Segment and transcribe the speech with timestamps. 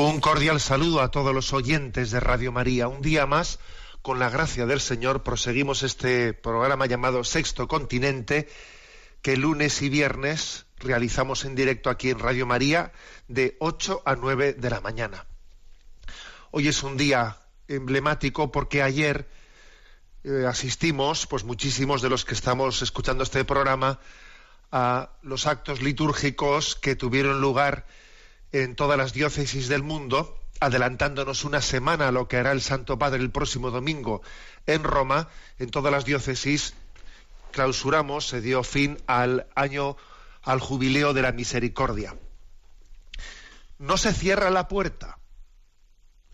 [0.00, 2.86] Un cordial saludo a todos los oyentes de Radio María.
[2.86, 3.58] Un día más,
[4.00, 8.48] con la gracia del Señor, proseguimos este programa llamado Sexto Continente,
[9.22, 12.92] que lunes y viernes realizamos en directo aquí en Radio María
[13.26, 15.26] de 8 a 9 de la mañana.
[16.52, 19.28] Hoy es un día emblemático porque ayer
[20.22, 23.98] eh, asistimos, pues muchísimos de los que estamos escuchando este programa,
[24.70, 27.84] a los actos litúrgicos que tuvieron lugar
[28.52, 32.98] en todas las diócesis del mundo, adelantándonos una semana a lo que hará el Santo
[32.98, 34.22] Padre el próximo domingo
[34.66, 36.74] en Roma, en todas las diócesis
[37.52, 39.96] clausuramos, se dio fin al año,
[40.42, 42.14] al jubileo de la misericordia.
[43.78, 45.18] No se cierra la puerta.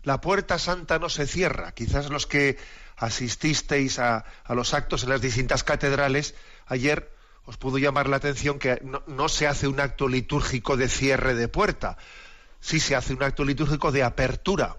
[0.03, 1.71] La puerta santa no se cierra.
[1.71, 2.57] Quizás los que
[2.97, 6.35] asististeis a, a los actos en las distintas catedrales,
[6.67, 7.14] ayer
[7.45, 11.47] os pudo llamar la atención que no, se hace un acto litúrgico de cierre de
[11.47, 11.97] puerta,
[12.59, 14.77] sí se hace un acto litúrgico de apertura.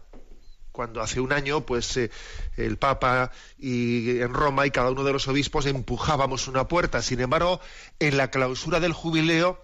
[0.73, 2.11] Cuando hace un año, pues eh,
[2.57, 7.01] el Papa y en Roma y cada uno de los obispos empujábamos una puerta.
[7.01, 7.61] Sin embargo,
[7.99, 9.59] en la clausura del jubileo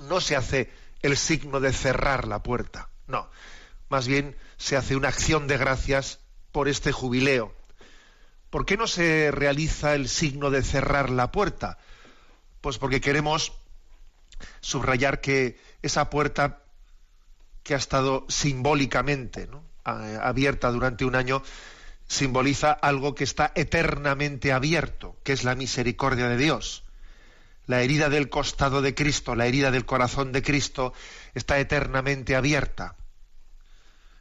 [0.00, 2.88] no se hace el signo de cerrar la puerta.
[3.06, 3.28] No,
[3.88, 6.18] más bien se hace una acción de gracias
[6.50, 7.54] por este jubileo.
[8.50, 11.78] ¿Por qué no se realiza el signo de cerrar la puerta?
[12.62, 13.52] Pues porque queremos
[14.60, 16.62] subrayar que esa puerta
[17.62, 19.48] que ha estado simbólicamente
[19.84, 21.42] abierta durante un año
[22.06, 26.84] simboliza algo que está eternamente abierto, que es la misericordia de Dios.
[27.66, 30.92] La herida del costado de Cristo, la herida del corazón de Cristo
[31.34, 32.96] está eternamente abierta.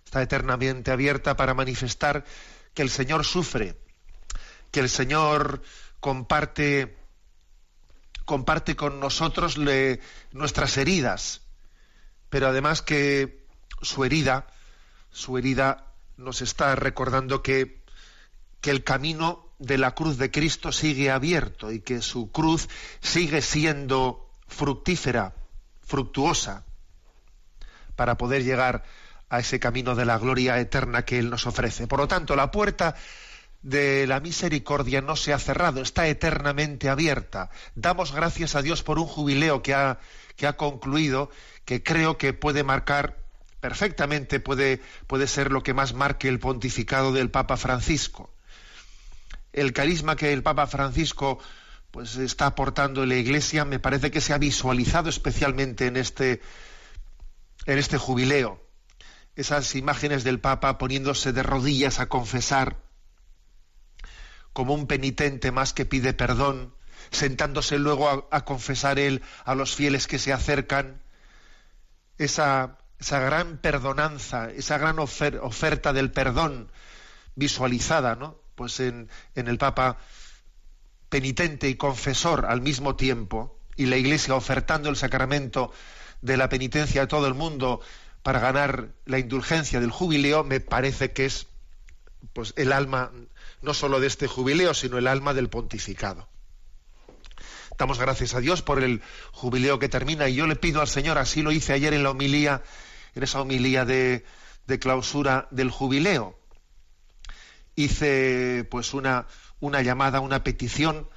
[0.03, 2.25] Está eternamente abierta para manifestar
[2.73, 3.78] que el Señor sufre,
[4.72, 5.62] que el Señor
[6.00, 7.00] comparte
[8.26, 10.00] comparte con nosotros le-
[10.32, 11.42] nuestras heridas,
[12.30, 13.46] pero además que
[13.82, 14.48] su herida,
[15.12, 15.88] su herida
[16.18, 17.82] nos está recordando que,
[18.62, 22.68] que el camino de la cruz de Cristo sigue abierto y que su cruz
[23.02, 25.34] sigue siendo fructífera,
[25.86, 26.64] fructuosa,
[27.96, 28.84] para poder llegar
[29.30, 31.88] a ese camino de la gloria eterna que Él nos ofrece.
[31.88, 32.96] Por lo tanto, la puerta
[33.61, 37.49] de la misericordia no se ha cerrado, está eternamente abierta.
[37.75, 39.99] Damos gracias a Dios por un jubileo que ha,
[40.35, 41.29] que ha concluido,
[41.66, 43.17] que creo que puede marcar
[43.59, 48.33] perfectamente, puede, puede ser lo que más marque el pontificado del Papa Francisco.
[49.53, 51.39] El carisma que el Papa Francisco
[51.91, 56.41] pues está aportando en la Iglesia me parece que se ha visualizado especialmente en este,
[57.66, 58.66] en este jubileo.
[59.35, 62.78] Esas imágenes del Papa poniéndose de rodillas a confesar,
[64.53, 66.73] como un penitente más que pide perdón,
[67.09, 71.01] sentándose luego a, confesar él a los fieles que se acercan,
[72.17, 76.72] esa, esa gran perdonanza, esa gran ofer- oferta del perdón
[77.35, 78.38] visualizada, ¿no?
[78.56, 79.97] Pues en, en el Papa
[81.09, 85.72] penitente y confesor al mismo tiempo, y la Iglesia ofertando el sacramento
[86.22, 87.81] de la penitencia a todo el mundo
[88.22, 91.47] para ganar la indulgencia del jubileo, me parece que es
[92.34, 93.11] pues el alma
[93.61, 96.28] no solo de este jubileo, sino el alma del pontificado.
[97.78, 101.17] Damos gracias a Dios por el jubileo que termina y yo le pido al Señor,
[101.17, 102.61] así lo hice ayer en la homilía,
[103.16, 104.23] en esa homilía de,
[104.79, 106.37] clausura del jubileo.
[107.75, 109.28] Hice pues una,
[109.59, 111.09] una llamada, una petición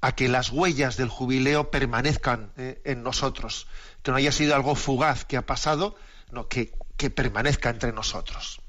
[0.00, 3.66] a que las huellas del jubileo permanezcan eh, en nosotros,
[4.02, 5.96] que no haya sido algo fugaz que ha pasado,
[6.32, 8.60] no, que, que permanezca entre nosotros.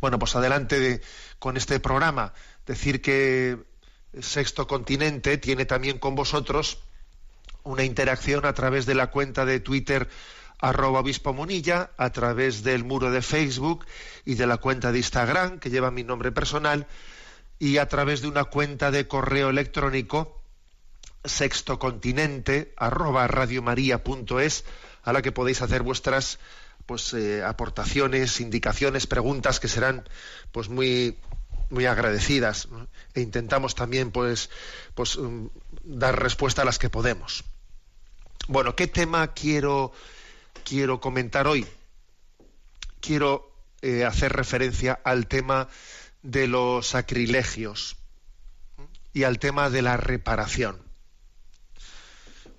[0.00, 1.02] Bueno, pues adelante de-
[1.44, 2.32] con este programa.
[2.64, 3.58] Decir que
[4.18, 6.78] Sexto Continente tiene también con vosotros
[7.64, 10.08] una interacción a través de la cuenta de Twitter
[10.58, 11.36] arroba obispo
[11.98, 13.84] a través del muro de Facebook
[14.24, 16.86] y de la cuenta de Instagram, que lleva mi nombre personal,
[17.58, 20.40] y a través de una cuenta de correo electrónico
[21.24, 24.64] sextocontinente arroba radiomaria.es
[25.02, 26.38] a la que podéis hacer vuestras
[26.86, 30.08] pues eh, aportaciones, indicaciones, preguntas que serán
[30.52, 31.16] pues muy
[31.70, 32.68] muy agradecidas
[33.14, 34.50] e intentamos también pues
[34.94, 35.48] pues um,
[35.82, 37.44] dar respuesta a las que podemos.
[38.48, 39.92] Bueno, ¿qué tema quiero
[40.64, 41.66] quiero comentar hoy?
[43.00, 43.50] Quiero
[43.82, 45.68] eh, hacer referencia al tema
[46.22, 47.96] de los sacrilegios
[49.12, 50.82] y al tema de la reparación.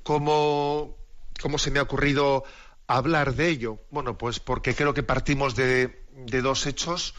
[0.03, 0.95] ¿Cómo,
[1.41, 2.43] cómo se me ha ocurrido
[2.87, 3.79] hablar de ello?
[3.91, 6.03] Bueno, pues porque creo que partimos de,
[6.41, 7.13] dos hechos,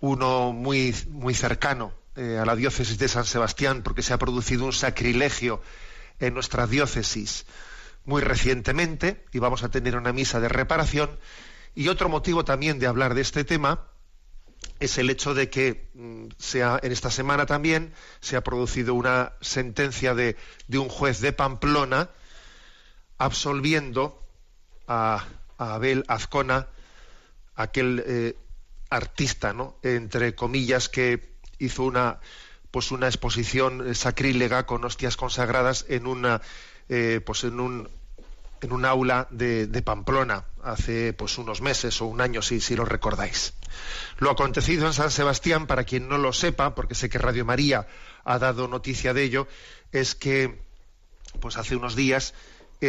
[0.00, 4.64] uno muy, muy cercano eh, a la diócesis de San Sebastián, porque se ha producido
[4.64, 5.62] un sacrilegio
[6.20, 7.46] en nuestra diócesis
[8.04, 11.18] muy recientemente, y vamos a tener una misa de reparación,
[11.74, 13.88] y otro motivo también de hablar de este tema,
[14.80, 19.32] es el hecho de que mm, sea, en esta semana también se ha producido una
[19.40, 20.36] sentencia de,
[20.68, 22.10] un juez de Pamplona
[23.18, 24.23] absolviendo
[24.86, 25.24] a,
[25.56, 26.66] Abel Azcona,
[27.54, 28.36] aquel eh,
[28.90, 29.76] artista, ¿no?
[29.82, 32.20] entre comillas, que hizo una
[32.70, 36.42] pues una exposición sacrílega con hostias consagradas en una
[36.88, 37.88] eh, pues en un
[38.64, 42.84] en un aula de, Pamplona hace pues unos meses o un año si, si lo
[42.84, 43.52] recordáis.
[44.18, 47.86] Lo acontecido en San Sebastián, para quien no lo sepa, porque sé que Radio María
[48.24, 49.46] ha dado noticia de ello,
[49.92, 50.62] es que
[51.40, 52.32] pues hace unos días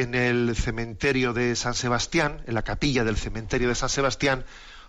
[0.01, 4.45] en el cementerio de San Sebastián, en la capilla del cementerio de San Sebastián,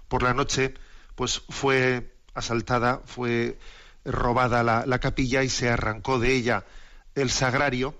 [0.09, 0.75] por la noche,
[1.15, 3.59] pues fue asaltada, fue
[4.05, 6.65] robada la capilla y se arrancó de ella
[7.15, 7.99] el sagrario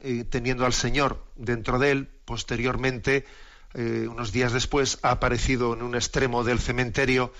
[0.00, 3.24] eh, teniendo al Señor dentro de él, posteriormente,
[3.72, 7.32] eh, unos días después, ha aparecido en un extremo del cementerio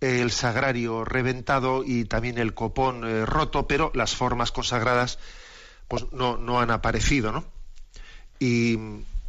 [0.00, 5.18] el sagrario reventado y también el copón eh, roto, pero las formas consagradas
[5.86, 7.44] pues no, no han aparecido, ¿no?
[8.38, 8.78] Y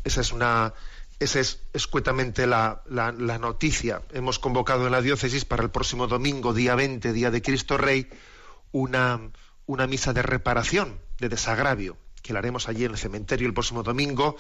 [0.04, 0.74] esa es una
[1.20, 4.02] esa es escuetamente la, la, noticia.
[4.14, 8.08] Hemos convocado en la diócesis para el próximo domingo, día 20, día de Cristo Rey,
[8.72, 9.20] una,
[9.66, 13.84] una misa de reparación, de desagravio que la haremos allí en el cementerio el próximo
[13.84, 14.38] domingo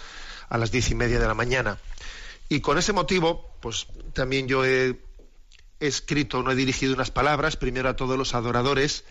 [0.49, 1.77] a las diez y media de la mañana.
[2.47, 4.99] Y con ese motivo, pues también yo he,
[5.79, 9.05] escrito, no he dirigido unas palabras, primero a todos los adoradores,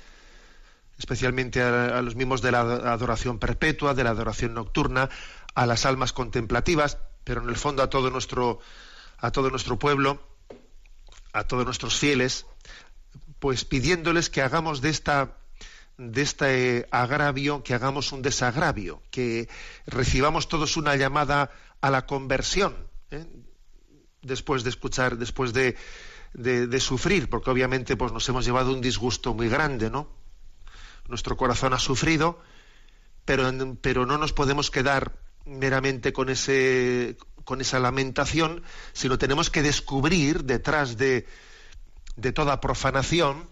[0.99, 5.09] especialmente a, los mismos de la adoración perpetua, de la adoración nocturna,
[5.55, 8.59] a las almas contemplativas, pero en el fondo a todo nuestro,
[9.19, 10.21] a todo nuestro pueblo,
[11.33, 12.47] a todos nuestros fieles,
[13.39, 15.35] pues pidiéndoles que hagamos de esta
[15.99, 19.49] de este agravio que hagamos un desagravio, que
[19.85, 22.77] recibamos todos una llamada a la conversión,
[23.11, 23.27] ¿eh?
[24.23, 25.77] después de escuchar, después de,
[26.35, 30.09] de, sufrir, porque obviamente pues, nos hemos llevado un disgusto muy grande, ¿no?
[31.09, 32.41] Nuestro corazón ha sufrido,
[33.25, 33.51] pero,
[33.81, 38.63] pero no nos podemos quedar meramente con, ese, con esa lamentación,
[38.93, 41.27] sino tenemos que descubrir detrás de,
[42.17, 43.49] de toda profanación,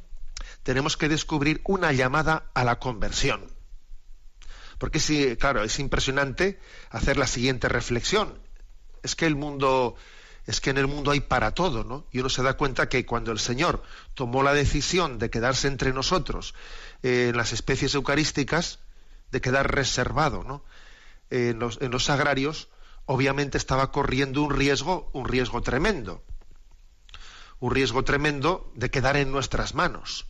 [0.63, 3.51] tenemos que descubrir una llamada a la conversión.
[4.79, 6.61] Porque sí, claro, es impresionante
[6.91, 8.39] hacer la siguiente reflexión.
[9.03, 9.97] Es que el mundo,
[10.47, 12.07] es que en el mundo hay para todo, ¿no?
[12.13, 13.83] Y uno se da cuenta que cuando el Señor
[14.15, 16.55] tomó la decisión de quedarse entre nosotros
[17.03, 18.81] eh, en las especies eucarísticas,
[19.31, 20.63] de quedar reservado, ¿no?
[21.31, 22.69] en, los, en los sagrarios,
[23.07, 26.23] obviamente estaba corriendo un riesgo, un riesgo tremendo.
[27.59, 30.27] Un riesgo tremendo de quedar en nuestras manos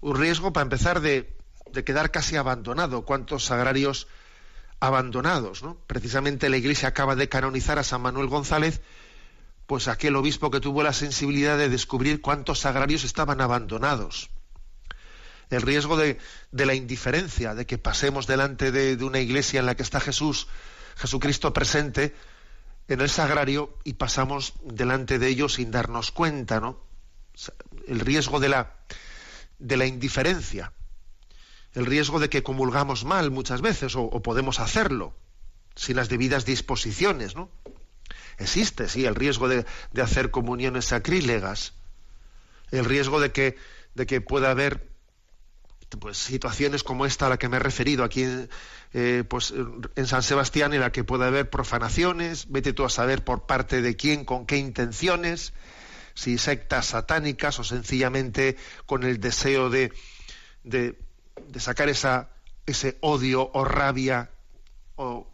[0.00, 1.34] un riesgo para empezar de,
[1.84, 3.02] quedar casi abandonado.
[3.02, 4.06] ¿Cuántos sagrarios
[4.80, 5.62] abandonados?
[5.62, 5.76] ¿no?
[5.86, 8.80] Precisamente la Iglesia acaba de canonizar a San Manuel González,
[9.66, 14.30] pues aquel obispo que tuvo la sensibilidad de descubrir cuántos sagrarios estaban abandonados.
[15.50, 16.18] El riesgo de,
[16.52, 20.48] la indiferencia, de que pasemos delante de, de, una iglesia en la que está Jesús,
[20.96, 22.14] Jesucristo presente,
[22.88, 26.80] en el sagrario y pasamos delante de ellos sin darnos cuenta, ¿no?
[27.86, 28.74] El riesgo de la,
[29.58, 30.72] de la indiferencia,
[31.74, 35.14] el riesgo de que comulgamos mal muchas veces o, podemos hacerlo
[35.74, 37.50] sin las debidas disposiciones, ¿no?
[38.38, 39.66] Existe, sí, el riesgo de,
[40.00, 41.74] hacer comuniones sacrílegas,
[42.70, 43.56] el riesgo de que,
[43.94, 44.88] de que pueda haber
[45.98, 48.24] pues, situaciones como esta a la que me he referido aquí
[48.92, 49.52] eh, pues,
[49.94, 53.82] en San Sebastián, en la que pueda haber profanaciones, vete tú a saber por parte
[53.82, 55.52] de quién, con qué intenciones,
[56.14, 59.92] si sectas satánicas o sencillamente con el deseo de,
[60.64, 60.96] de,
[61.58, 62.30] sacar esa,
[62.64, 64.30] ese odio o rabia
[64.96, 65.30] o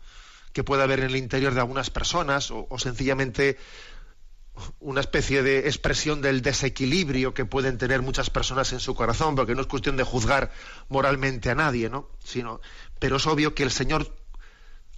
[0.53, 3.57] que pueda haber en el interior de algunas personas o, sencillamente
[4.81, 9.55] una especie de expresión del desequilibrio que pueden tener muchas personas en su corazón, porque
[9.55, 10.53] no es cuestión de juzgar
[10.89, 12.09] moralmente a nadie, ¿no?
[12.25, 12.61] Sino,
[12.99, 14.15] pero es obvio que el Señor,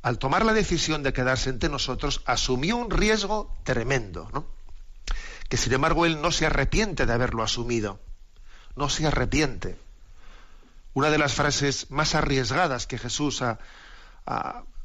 [0.03, 4.47] al tomar la decisión de quedarse entre nosotros, asumió un riesgo tremendo, ¿no?
[5.49, 8.01] Que sin embargo él no se arrepiente de haberlo asumido,
[8.77, 9.77] no se arrepiente.
[10.95, 13.59] Una de las frases más arriesgadas que Jesús ha,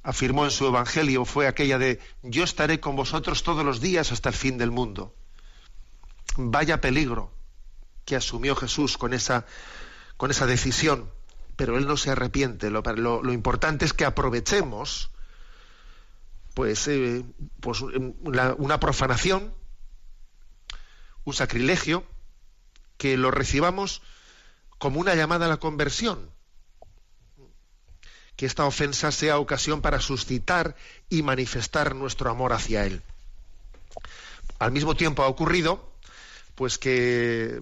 [0.04, 4.30] afirmó en su Evangelio fue aquella de yo estaré con vosotros todos los días hasta
[4.30, 5.14] el fin del mundo.
[6.38, 7.34] Vaya peligro
[8.06, 9.46] que asumió Jesús con esa,
[10.18, 11.12] con esa decisión,
[11.56, 12.70] pero él no se arrepiente.
[12.72, 15.12] Lo, importante es que aprovechemos
[16.54, 17.26] pues, eh,
[17.60, 19.54] pues una profanación,
[21.26, 22.06] un sacrilegio,
[22.98, 24.02] que lo recibamos
[24.78, 26.32] como una llamada a la conversión
[28.40, 30.74] que esta ofensa sea ocasión para suscitar
[31.10, 33.02] y manifestar nuestro amor hacia Él.
[34.60, 35.92] Al mismo tiempo ha ocurrido,
[36.56, 37.62] pues que,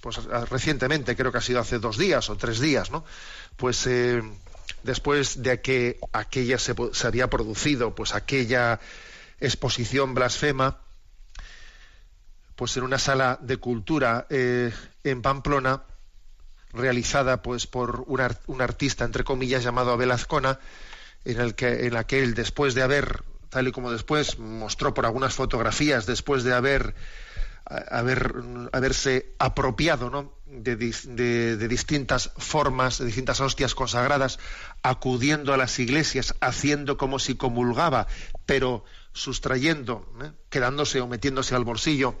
[0.00, 0.16] pues
[0.50, 3.04] recientemente, creo que ha sido hace dos días o tres días, ¿no?
[3.56, 4.20] Pues eh,
[4.82, 6.74] después de que aquella se,
[7.04, 8.80] había producido, pues aquella
[9.38, 10.78] exposición blasfema,
[12.56, 14.72] pues en una sala de cultura eh,
[15.04, 15.84] en Pamplona,
[16.74, 20.58] realizada pues por un, artista entre comillas llamado Abel Azcona
[21.24, 24.92] en el que en la que él después de haber tal y como después mostró
[24.92, 26.94] por algunas fotografías después de haber
[27.66, 28.34] haber
[28.72, 30.34] haberse apropiado ¿no?
[30.46, 34.38] de, distintas formas de distintas hostias consagradas
[34.82, 38.06] acudiendo a las iglesias haciendo como si comulgaba
[38.44, 40.32] pero sustrayendo ¿eh?
[40.50, 42.16] quedándose o metiéndose al bolsillo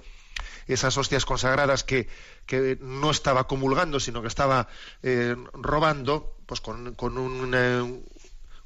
[0.66, 2.08] esas hostias consagradas que,
[2.80, 4.68] no estaba comulgando, sino que estaba
[5.02, 8.02] eh, robando, pues con, con, un, eh,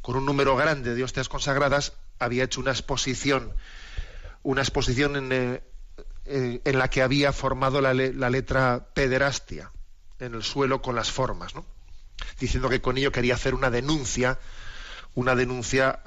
[0.02, 3.52] con un número grande de hostias consagradas, había hecho una exposición,
[4.42, 5.60] una exposición en,
[6.24, 9.70] eh, en la que había formado la, la, letra pederastia
[10.18, 11.64] en el suelo con las formas, ¿no?
[12.40, 14.38] diciendo que con ello quería hacer una denuncia,
[15.14, 16.02] una denuncia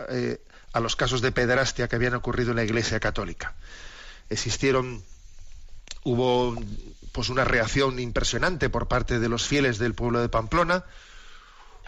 [0.74, 3.56] a los casos de pederastia que habían ocurrido en la Iglesia Católica.
[4.30, 5.04] Existieron
[6.04, 6.56] hubo
[7.12, 10.86] pues una reacción impresionante por parte de los fieles del pueblo de Pamplona.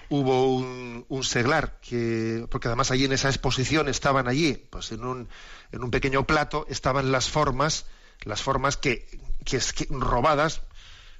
[0.09, 5.29] Hubo un, seglar que, porque además allí en esa exposición estaban allí, pues en un,
[5.71, 7.85] en un pequeño plato estaban las formas,
[8.23, 9.07] las formas que,
[9.45, 10.61] que, robadas,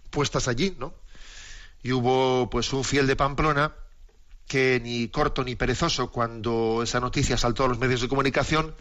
[0.10, 0.94] puestas allí, ¿no?
[1.82, 3.74] Y hubo pues un fiel de Pamplona
[4.48, 8.76] que ni corto ni perezoso cuando esa noticia saltó a los medios de comunicación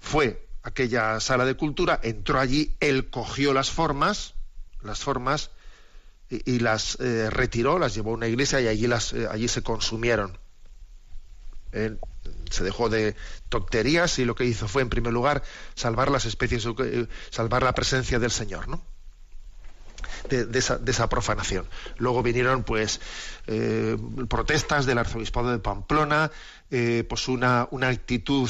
[0.00, 4.34] fue aquella sala de cultura, entró allí, él cogió las formas,
[4.82, 5.50] las formas,
[6.30, 9.62] y, las eh, retiró, las llevó a una iglesia y allí, las, eh, allí se
[9.62, 10.38] consumieron.
[11.72, 13.16] se dejó de
[13.48, 15.42] tonterías y lo que hizo fue, en primer lugar,
[15.74, 18.82] salvar las especies, eh, salvar la presencia del Señor, ¿no?
[20.28, 21.66] De, esa, profanación.
[21.96, 23.00] Luego vinieron, pues,
[24.28, 26.30] protestas del arzobispado de Pamplona,
[26.68, 28.48] pues una, una actitud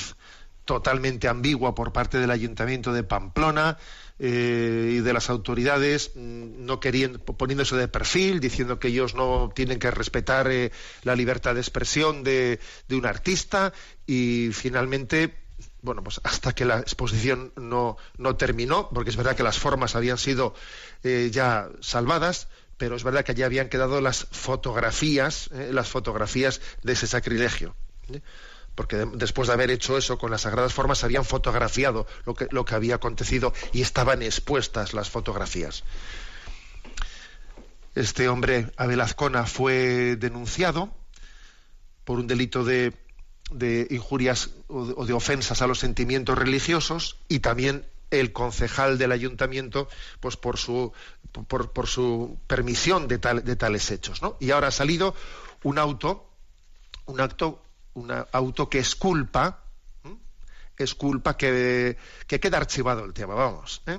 [0.70, 3.76] totalmente ambigua por parte del ayuntamiento de Pamplona
[4.20, 9.50] eh, y de las autoridades, mm, no queriendo, poniéndose de perfil, diciendo que ellos no
[9.52, 10.70] tienen que respetar eh,
[11.02, 13.72] la libertad de expresión de, un artista
[14.06, 15.34] y finalmente
[15.82, 19.96] bueno, pues hasta que la exposición no, no, terminó, porque es verdad que las formas
[19.96, 20.54] habían sido
[21.02, 22.46] eh, ya salvadas,
[22.76, 27.74] pero es verdad que allí habían quedado las fotografías, las fotografías de ese sacrilegio
[28.74, 32.64] porque después de haber hecho eso con las sagradas formas habían fotografiado lo que, lo
[32.64, 35.84] que había acontecido y estaban expuestas las fotografías.
[37.94, 40.94] Este hombre, Abel Azcona, fue denunciado
[42.04, 42.94] por un delito de,
[43.90, 50.36] injurias o de, ofensas a los sentimientos religiosos y también el concejal del ayuntamiento pues
[50.36, 50.92] por su
[51.46, 54.36] por, su permisión de, de tales hechos ¿no?
[54.40, 55.14] y ahora ha salido
[55.62, 56.28] un auto
[57.06, 57.62] un acto
[58.00, 59.62] un auto que es culpa,
[60.76, 63.82] es culpa que, queda archivado el tema, vamos.
[63.86, 63.98] ¿eh?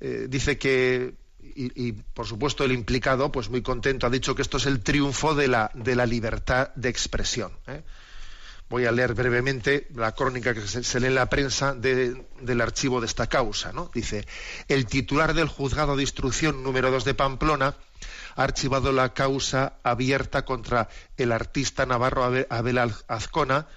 [0.00, 1.14] Eh, dice que,
[1.54, 5.34] y, por supuesto el implicado, pues muy contento, ha dicho que esto es el triunfo
[5.34, 7.52] de la, de la libertad de expresión.
[8.68, 13.06] Voy a leer brevemente la crónica que se, lee en la prensa del archivo de
[13.06, 13.72] esta causa.
[13.72, 13.90] ¿no?
[13.94, 14.26] Dice,
[14.66, 17.76] el titular del juzgado de instrucción número 2 de Pamplona
[18.34, 23.68] ha archivado la causa abierta contra el artista navarro Abel Azcona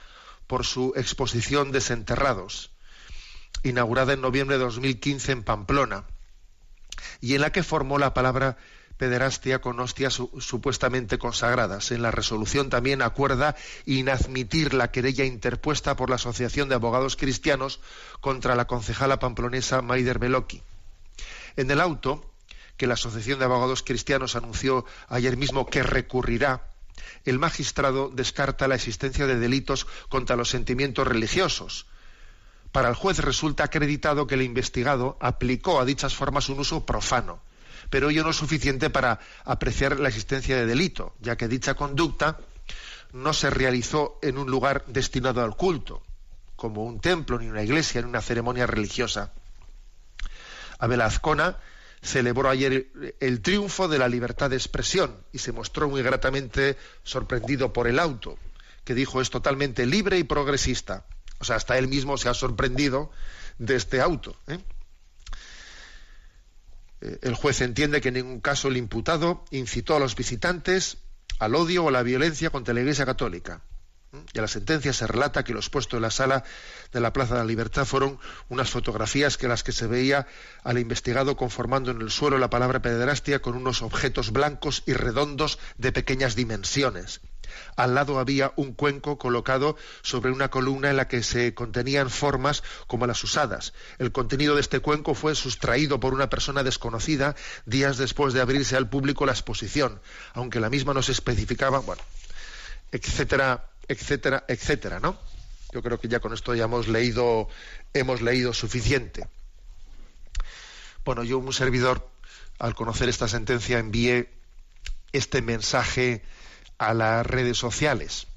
[0.47, 2.71] por su exposición Desenterrados,
[3.61, 6.05] inaugurada en noviembre de 2015 en Pamplona,
[7.21, 8.57] y en la que formó la palabra
[8.99, 11.91] pederastia con hostias supuestamente consagradas.
[11.91, 17.79] En la resolución también acuerda inadmitir la querella interpuesta por la Asociación de Abogados Cristianos
[18.19, 20.61] contra la concejala pamplonesa Maider Beloki.
[21.55, 22.29] En el auto,
[22.75, 26.67] que la Asociación de Abogados Cristianos anunció ayer mismo que recurrirá,
[27.23, 31.85] el magistrado descarta la existencia de delitos contra los sentimientos religiosos.
[32.73, 37.39] Para el juez resulta acreditado que el investigado aplicó a dichas formas un uso profano
[37.89, 42.39] pero ello no es suficiente para apreciar la existencia de delito, ya que dicha conducta
[43.11, 46.03] no se realizó en un lugar destinado al culto,
[46.55, 49.33] como un templo, ni una iglesia, ni una ceremonia religiosa.
[50.77, 51.57] Abel Azcona
[52.01, 52.87] celebró ayer
[53.19, 57.99] el triunfo de la libertad de expresión y se mostró muy gratamente sorprendido por el
[57.99, 58.37] auto,
[58.83, 61.05] que dijo es totalmente libre y progresista.
[61.39, 63.11] O sea, hasta él mismo se ha sorprendido
[63.57, 64.35] de este auto.
[64.47, 64.59] ¿eh?
[67.01, 70.97] Eh, el juez entiende que en ningún caso el imputado incitó a los visitantes
[71.39, 73.61] al odio o a la violencia contra la Iglesia Católica.
[74.11, 74.17] ¿Mm?
[74.33, 76.43] Y en la sentencia se relata que los puestos en la sala
[76.91, 80.27] de la Plaza de la Libertad fueron unas fotografías que las que se veía
[80.63, 85.59] al investigado conformando en el suelo la palabra pederastia con unos objetos blancos y redondos
[85.77, 87.21] de pequeñas dimensiones.
[87.75, 92.63] Al lado había un cuenco colocado sobre una columna en la que se contenían formas
[92.87, 93.73] como las usadas.
[93.97, 97.35] El contenido de este cuenco fue sustraído por una persona desconocida
[97.65, 100.01] días después de abrirse al público la exposición,
[100.33, 102.01] aunque la misma no se especificaba, bueno,
[102.91, 105.17] etcétera, etcétera, etcétera, ¿no?
[105.71, 107.47] Yo creo que ya con esto ya hemos leído,
[107.93, 109.27] hemos leído suficiente.
[111.05, 112.09] Bueno, yo, un servidor,
[112.57, 114.31] al conocer esta sentencia, envié
[115.11, 116.23] este mensaje
[116.79, 118.27] a las redes sociales.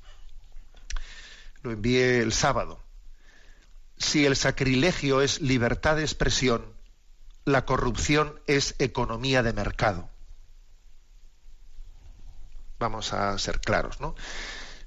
[1.62, 2.80] Lo envié el sábado.
[3.96, 6.64] Si el sacrilegio es libertad de expresión,
[7.44, 10.10] la corrupción es economía de mercado.
[12.78, 14.16] Vamos a ser claros, ¿no?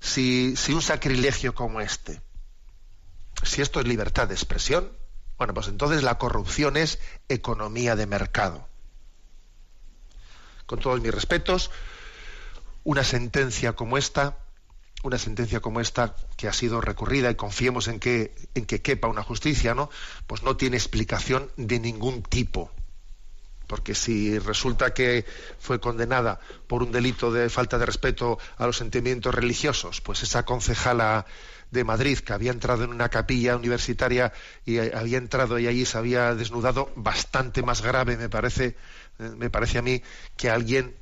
[0.01, 2.21] Si, si un sacrilegio como este,
[3.43, 4.91] si esto es libertad de expresión,
[5.37, 8.67] bueno, pues entonces la corrupción es economía de mercado.
[10.65, 11.71] Con todos mis respetos,
[12.85, 14.37] una sentencia como esta,
[15.03, 19.07] una sentencia como esta que ha sido recurrida y confiemos en que, en que quepa
[19.07, 19.89] una justicia, ¿no?
[20.27, 22.71] Pues no tiene explicación de ningún tipo.
[23.67, 25.25] Porque si resulta que
[25.59, 30.45] fue condenada por un delito de falta de respeto a los sentimientos religiosos, pues esa
[30.45, 31.25] concejala
[31.71, 34.31] de Madrid que había entrado en una capilla universitaria
[34.63, 38.75] y había entrado y allí se había desnudado, bastante más grave me parece,
[39.17, 40.03] me parece a mí
[40.37, 40.95] que alguien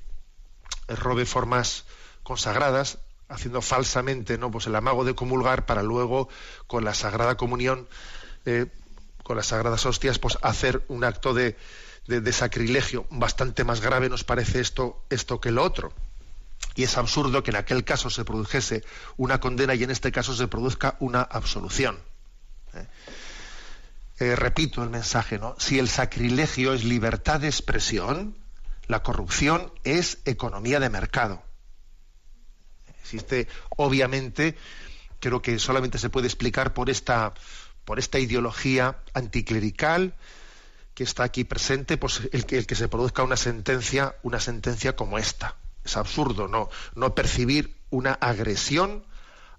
[0.88, 1.86] robe formas
[2.24, 4.52] consagradas, haciendo falsamente ¿no?
[4.52, 6.30] pues el amago de comulgar para luego
[6.68, 7.88] con la Sagrada Comunión,
[8.46, 8.68] eh,
[9.24, 11.58] con las Sagradas Hostias, pues hacer un acto de,
[12.08, 15.94] de, sacrilegio bastante más grave nos parece esto, esto que lo otro.
[16.76, 18.84] Y es absurdo que en aquel caso se produjese
[19.18, 22.00] una condena y en este caso se produzca una absolución.
[22.74, 22.88] ¿eh?
[24.20, 25.56] Eh, repito el mensaje, ¿no?
[25.60, 28.38] Si el sacrilegio es libertad de expresión,
[28.88, 31.44] la corrupción es economía de mercado.
[33.02, 34.56] Existe, obviamente,
[35.20, 37.34] creo que solamente se puede explicar por esta,
[37.86, 40.16] por esta ideología anticlerical
[40.94, 45.56] que está aquí presente, pues el que, se produzca una sentencia, una sentencia como esta.
[45.84, 49.04] Es absurdo no, no percibir una agresión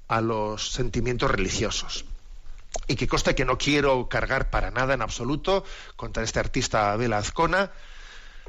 [0.08, 2.04] a los sentimientos religiosos.
[2.86, 5.64] Y que conste que no quiero cargar para nada en absoluto
[5.96, 7.72] contra este artista Abel Azcona,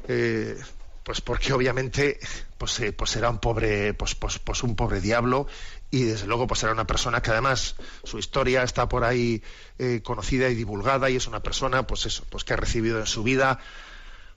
[0.08, 0.56] eh,
[1.02, 2.18] pues porque obviamente
[2.58, 5.46] pues, eh, pues era un pobre pues, pues, pues, un pobre diablo
[5.90, 9.40] y desde luego pues era una persona que además su historia está por ahí
[9.78, 13.06] eh, conocida y divulgada y es una persona pues eso pues que ha recibido en
[13.06, 13.60] su vida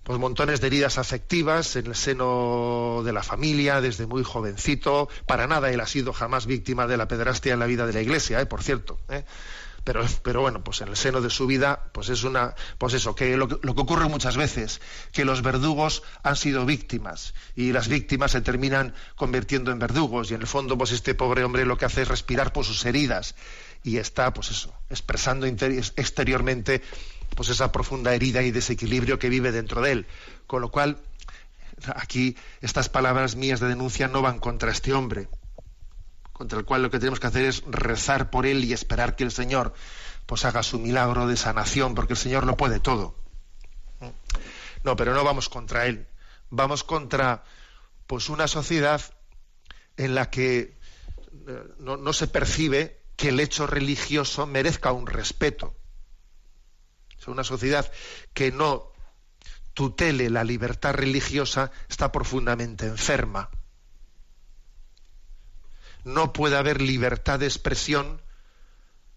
[0.03, 5.10] pues montones de heridas afectivas en el seno de la familia desde muy jovencito.
[5.25, 8.01] Para nada él ha sido jamás víctima de la pederastia en la vida de la
[8.01, 8.99] iglesia por cierto
[9.84, 13.15] pero, pero bueno, pues en el seno de su vida, pues es una, pues eso,
[13.15, 18.32] que lo, que ocurre muchas veces, que los verdugos han sido víctimas y las víctimas
[18.32, 21.86] se terminan convirtiendo en verdugos y en el fondo, pues este pobre hombre lo que
[21.86, 23.36] hace es respirar por sus heridas
[23.84, 26.82] y está, pues eso, expresando exteriormente,
[27.36, 30.08] pues esa profunda herida y desequilibrio que vive dentro de él,
[30.48, 30.98] con lo cual
[31.96, 35.30] aquí estas palabras mías de denuncia no van contra este hombre,
[36.39, 39.25] contra el cual lo que tenemos que hacer es rezar por él y esperar que
[39.25, 39.73] el Señor
[40.25, 43.13] pues haga su milagro de sanación, porque el Señor lo puede todo.
[44.86, 46.08] No, pero no vamos contra él,
[46.49, 47.43] vamos contra
[48.08, 49.02] pues una sociedad
[49.97, 50.78] en la que
[51.45, 55.75] eh, no, se percibe que el hecho religioso merezca un respeto.
[57.19, 57.91] Es una sociedad
[58.34, 58.93] que no
[59.73, 63.49] tutele la libertad religiosa está profundamente enferma.
[66.04, 68.22] No puede haber libertad de expresión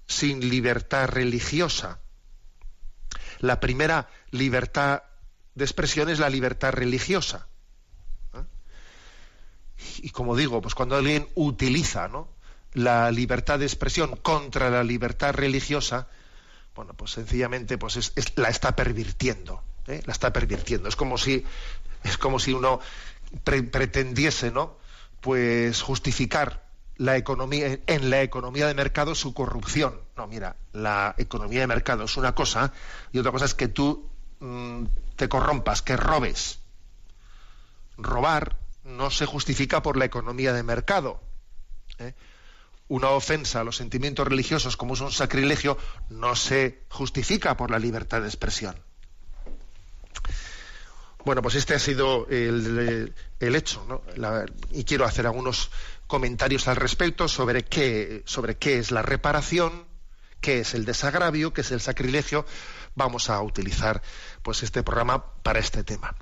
[0.07, 2.01] sin libertad religiosa.
[3.38, 5.03] La primera libertad
[5.55, 7.49] de expresión es la libertad religiosa.
[8.35, 8.45] ¿eh?
[9.99, 12.09] Y como digo, pues cuando alguien utiliza
[12.75, 16.09] la libertad de expresión contra la libertad religiosa,
[16.75, 19.62] bueno, pues sencillamente pues la está pervirtiendo.
[19.87, 20.03] ¿eh?
[20.07, 20.88] La está pervirtiendo.
[20.88, 21.45] Es como si,
[22.05, 22.81] es como si uno
[23.45, 24.79] pretendiese, ¿no?
[25.21, 26.71] Pues justificar
[27.02, 30.00] la economía, en la economía de mercado su corrupción.
[30.16, 32.72] No, mira, la economía de mercado es una cosa
[33.10, 34.84] y otra cosa es que tú mm,
[35.16, 36.60] te corrompas, que robes.
[37.96, 41.20] Robar no se justifica por la economía de mercado.
[41.98, 42.14] ¿eh?
[42.86, 45.76] Una ofensa a los sentimientos religiosos como es un sacrilegio
[46.08, 48.76] no se justifica por la libertad de expresión.
[51.24, 54.02] Bueno, pues este ha sido el, hecho, ¿no?
[54.72, 55.70] y quiero hacer algunos
[56.12, 59.87] comentarios al respecto sobre qué, sobre qué es la reparación,
[60.42, 62.44] qué es el desagravio, qué es el sacrilegio.
[62.94, 64.03] Vamos a utilizar
[64.42, 66.14] pues este programa para este tema.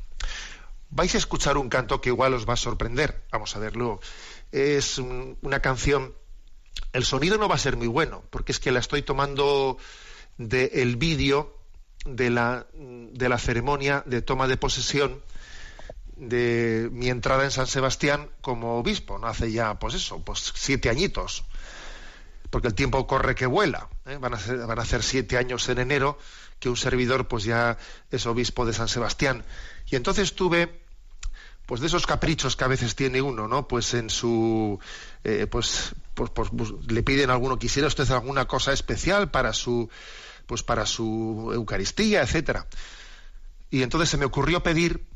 [0.90, 3.24] Vais a escuchar un canto que igual os va a sorprender.
[3.32, 3.98] Vamos a verlo.
[4.52, 6.14] Es una canción.
[6.92, 9.76] El sonido no va a ser muy bueno, porque es que la estoy tomando
[10.38, 11.58] del vídeo
[12.04, 15.20] de la, de la ceremonia de toma de posesión
[16.20, 19.26] de mi entrada en San Sebastián como obispo, ¿no?
[19.26, 21.44] Hace ya, pues eso, pues siete añitos,
[22.50, 23.88] porque el tiempo corre que vuela.
[24.04, 24.18] ¿eh?
[24.20, 26.18] Van, a ser, van a hacer siete años en enero
[26.58, 27.78] que un servidor pues ya
[28.10, 29.44] es obispo de San Sebastián.
[29.90, 30.80] Y entonces tuve
[31.64, 33.66] pues de esos caprichos que a veces tiene uno, ¿no?
[33.66, 34.78] Pues en su
[35.24, 39.54] eh, pues, pues, pues, pues, le piden a alguno quisiera usted alguna cosa especial para
[39.54, 39.88] su
[40.46, 42.66] pues para su Eucaristía, etcétera.
[43.70, 45.06] Y entonces se me ocurrió pedir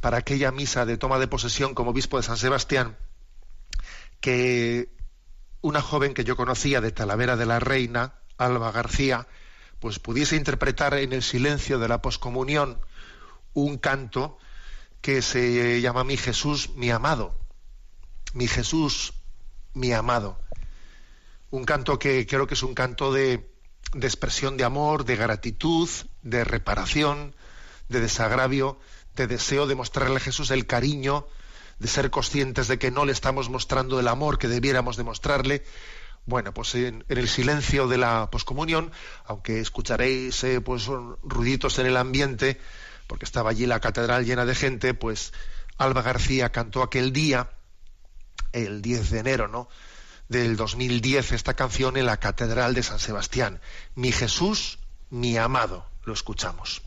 [0.00, 2.96] para aquella misa de toma de posesión como obispo de San Sebastián
[4.20, 4.88] que
[5.60, 9.26] una joven que yo conocía de Talavera de la Reina, Alba García,
[9.80, 12.78] pues pudiese interpretar en el silencio de la poscomunión
[13.52, 14.38] un canto
[15.00, 17.38] que se llama Mi Jesús, mi amado.
[18.34, 19.12] Mi Jesús,
[19.74, 20.38] mi amado.
[21.50, 23.50] Un canto que creo que es un canto de,
[23.92, 25.88] de expresión de amor, de gratitud,
[26.22, 27.34] de reparación,
[27.88, 28.78] de desagravio,
[29.16, 31.26] de deseo de mostrarle a Jesús el cariño,
[31.78, 35.64] de ser conscientes de que no le estamos mostrando el amor que debiéramos demostrarle.
[36.26, 38.92] Bueno, pues en, el silencio de la poscomunión,
[39.24, 40.86] aunque escucharéis eh, pues
[41.22, 42.60] ruiditos en el ambiente,
[43.06, 45.32] porque estaba allí la catedral llena de gente, pues
[45.78, 47.50] Alba García cantó aquel día,
[48.52, 49.68] el 10 de enero, ¿no?
[50.28, 53.60] del 2010 esta canción en la Catedral de San Sebastián.
[53.94, 54.78] Mi Jesús,
[55.10, 55.86] mi amado.
[56.04, 56.82] Lo escuchamos.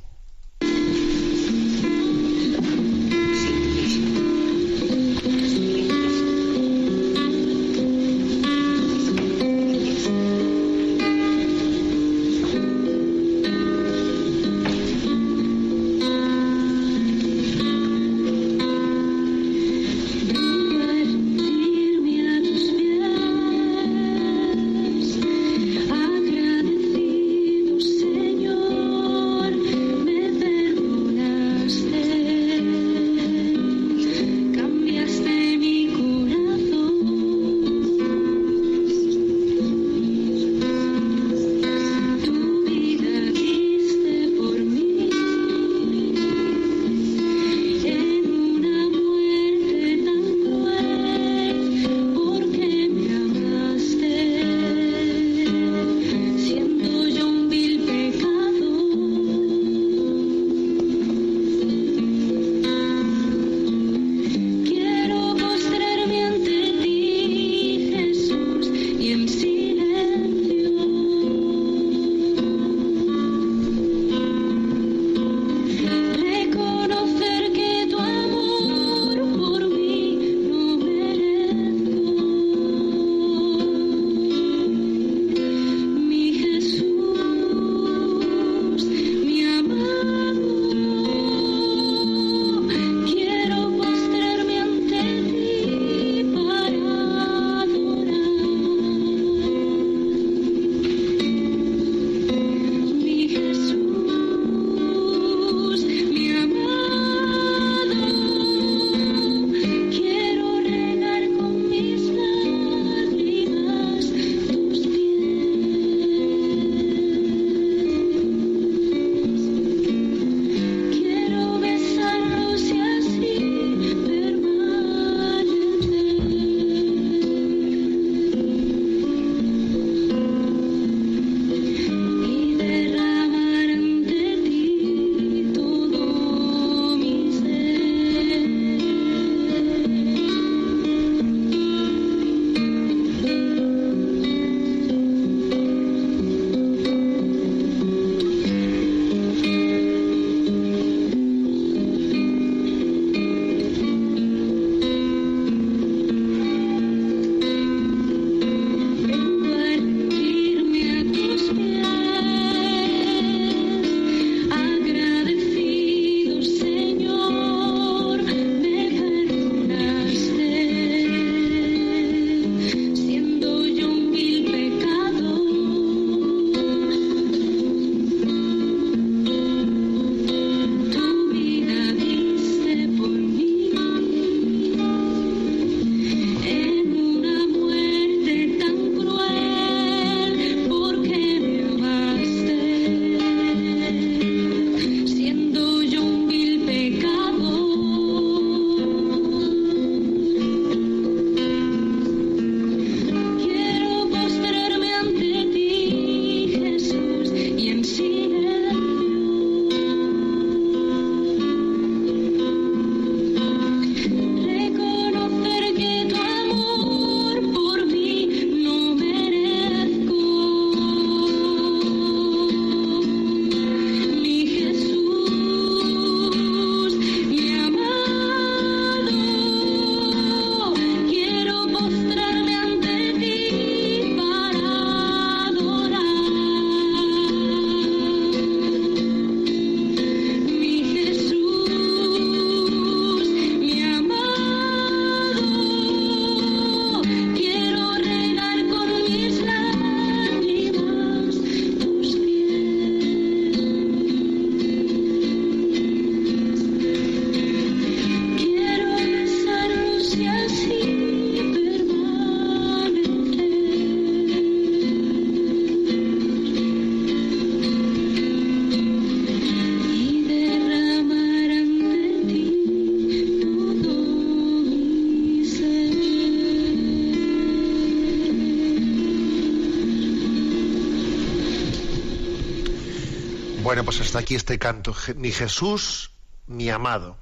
[283.79, 284.93] Bueno, pues hasta aquí este canto.
[285.15, 286.11] Mi Jesús,
[286.47, 287.15] mi amado,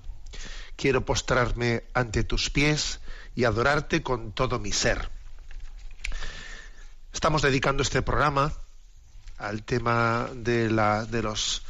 [0.76, 3.00] quiero postrarme ante tus pies
[3.36, 5.12] y adorarte con todo mi ser.
[7.14, 8.54] Estamos dedicando este programa
[9.38, 11.62] al tema de, la, de, los,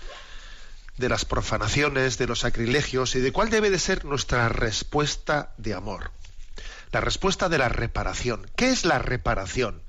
[0.95, 5.73] de las profanaciones, de los sacrilegios y de cuál debe de ser nuestra respuesta de
[5.73, 6.11] amor.
[6.93, 8.49] La respuesta de la reparación.
[8.55, 9.83] ¿Qué es la reparación?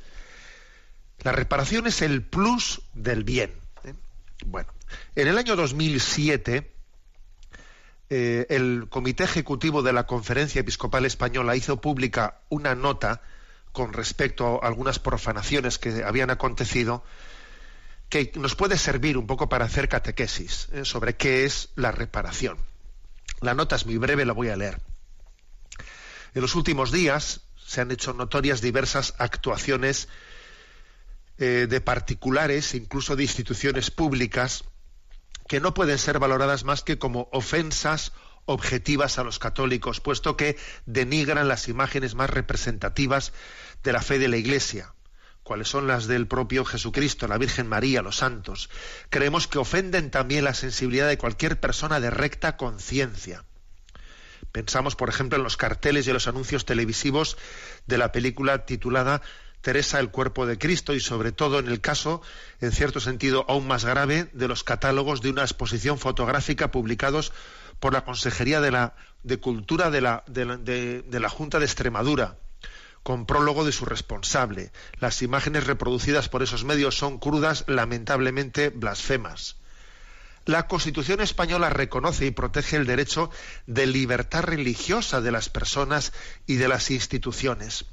[1.20, 3.54] La reparación es el plus del bien.
[3.84, 3.94] ¿eh?
[4.44, 4.72] Bueno,
[5.14, 6.70] en el año 2007,
[8.11, 13.20] eh, el Comité Ejecutivo de la Conferencia Episcopal Española hizo pública una nota
[13.72, 17.05] con respecto a algunas profanaciones que habían acontecido
[18.09, 20.85] que nos puede servir un poco para hacer catequesis ¿eh?
[20.85, 22.57] sobre qué es la reparación.
[23.40, 24.81] La nota es muy breve, la voy a leer.
[26.35, 30.09] En los últimos días se han hecho notorias diversas actuaciones
[31.37, 34.64] eh, de particulares, incluso de instituciones públicas,
[35.48, 38.12] que no pueden ser valoradas más que como ofensas
[38.44, 40.56] objetivas a los católicos, puesto que
[40.87, 43.32] denigran las imágenes más representativas
[43.82, 44.94] de la fe de la Iglesia,
[45.42, 48.70] cuáles son las del propio Jesucristo, la Virgen María, los santos.
[49.11, 53.44] Creemos que ofenden también la sensibilidad de cualquier persona de recta conciencia.
[54.52, 57.37] Pensamos, por ejemplo, en los carteles y los anuncios televisivos
[57.87, 59.20] de la película titulada
[59.61, 62.23] Teresa, el cuerpo de Cristo y sobre todo en el caso,
[62.61, 67.33] en cierto sentido aún más grave, de los catálogos de una exposición fotográfica publicados
[67.81, 72.38] por la Consejería de, la, de Cultura de la, de, de la Junta de Extremadura,
[73.03, 74.73] con prólogo de su responsable.
[75.01, 79.57] Las imágenes reproducidas por esos medios son crudas, lamentablemente blasfemas.
[80.44, 83.31] La Constitución española reconoce y protege el derecho
[83.66, 86.14] de libertad religiosa de las personas
[86.47, 87.85] y de las instituciones.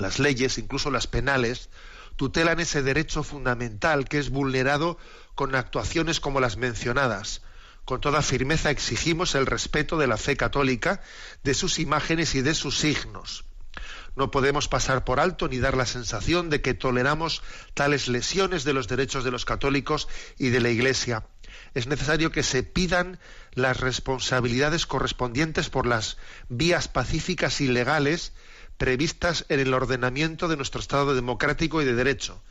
[0.00, 1.68] Las leyes, incluso las penales,
[2.16, 4.98] tutelan ese derecho fundamental que es vulnerado
[5.34, 7.42] con actuaciones como las mencionadas.
[7.84, 11.02] Con toda firmeza exigimos el respeto de la fe católica,
[11.44, 13.44] de sus imágenes y de sus signos.
[14.16, 17.42] No podemos pasar por alto ni dar la sensación de que toleramos
[17.74, 20.08] tales lesiones de los derechos de los católicos
[20.38, 21.26] y de la Iglesia.
[21.74, 23.18] Es necesario que se pidan
[23.52, 26.16] las responsabilidades correspondientes por las
[26.48, 28.32] vías pacíficas y legales
[28.80, 32.42] previstas en el ordenamiento de nuestro Estado democrático y de derecho.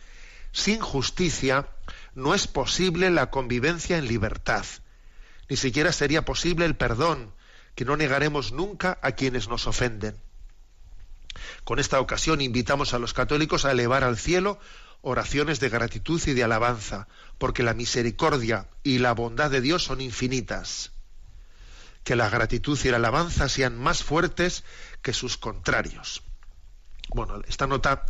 [0.51, 1.67] Sin justicia
[2.13, 4.63] no es posible la convivencia en libertad.
[5.49, 7.33] Ni siquiera sería posible el perdón,
[7.73, 10.21] que no negaremos nunca a quienes nos ofenden.
[11.63, 14.59] Con esta ocasión invitamos a los católicos a elevar al cielo
[15.01, 17.07] oraciones de gratitud y de alabanza,
[17.39, 20.91] porque la misericordia y la bondad de Dios son infinitas
[22.03, 24.63] que la gratitud y la alabanza sean más fuertes
[25.01, 26.23] que sus contrarios.
[27.09, 28.05] Bueno, esta nota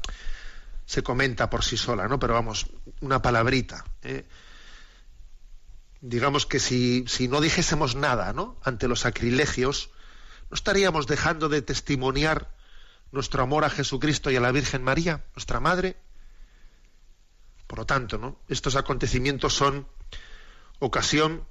[0.85, 2.19] se comenta por sí sola, ¿no?
[2.19, 2.65] Pero vamos,
[3.01, 3.85] una palabrita.
[4.03, 4.27] ¿eh?
[6.01, 8.57] Digamos que si, si no dijésemos nada, ¿no?
[8.63, 9.91] Ante los sacrilegios,
[10.49, 12.55] ¿no estaríamos dejando de testimoniar
[13.11, 15.97] nuestro amor a Jesucristo y a la Virgen María, nuestra Madre?
[17.67, 18.39] Por lo tanto, ¿no?
[18.47, 19.87] Estos acontecimientos son
[20.79, 21.45] ocasión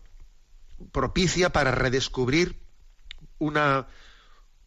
[0.93, 2.59] propicia para redescubrir
[3.39, 3.87] una,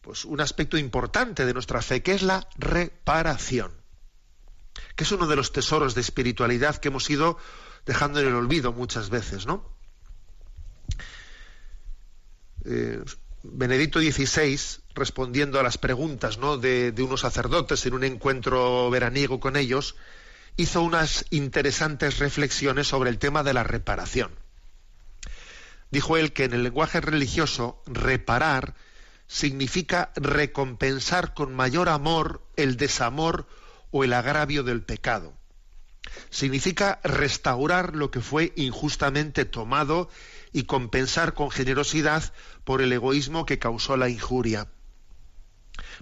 [0.02, 3.72] pues, un aspecto importante de nuestra fe, que es la reparación,
[4.96, 7.38] que es uno de los tesoros de espiritualidad que hemos ido
[7.86, 9.64] dejando en el olvido muchas veces, ¿no?
[12.64, 13.02] Eh,
[13.44, 14.58] Benedicto XVI,
[14.94, 16.58] respondiendo a las preguntas ¿no?
[16.58, 19.96] de, de, unos sacerdotes en un encuentro veraniego con ellos,
[20.56, 24.30] hizo unas interesantes reflexiones sobre el tema de la reparación.
[25.90, 28.74] Dijo él que en el lenguaje religioso reparar
[29.26, 33.46] significa recompensar con mayor amor el desamor
[33.90, 35.34] o el agravio del pecado.
[36.30, 40.08] Significa restaurar lo que fue injustamente tomado
[40.52, 42.32] y compensar con generosidad
[42.64, 44.68] por el egoísmo que causó la injuria.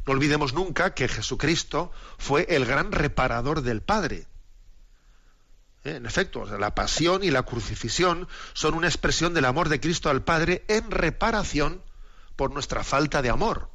[0.06, 4.26] No olvidemos nunca que Jesucristo fue el gran reparador del Padre.
[5.84, 5.96] ¿Eh?
[5.96, 10.22] En efecto, la pasión y la crucifixión son una expresión del amor de Cristo al
[10.22, 11.82] Padre en reparación
[12.40, 13.68] por nuestra falta de amor.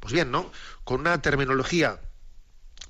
[0.00, 0.50] Pues bien, ¿no?
[0.82, 2.00] Con una terminología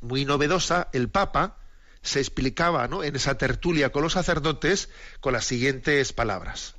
[0.00, 1.58] muy novedosa, el Papa
[2.00, 3.04] se explicaba ¿no?
[3.04, 4.88] en esa tertulia con los sacerdotes
[5.20, 6.76] con las siguientes palabras.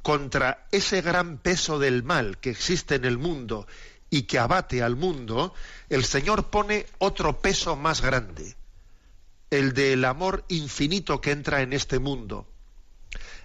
[0.00, 3.66] Contra ese gran peso del mal que existe en el mundo
[4.08, 5.52] y que abate al mundo,
[5.90, 8.56] el Señor pone otro peso más grande,
[9.50, 12.49] el del amor infinito que entra en este mundo.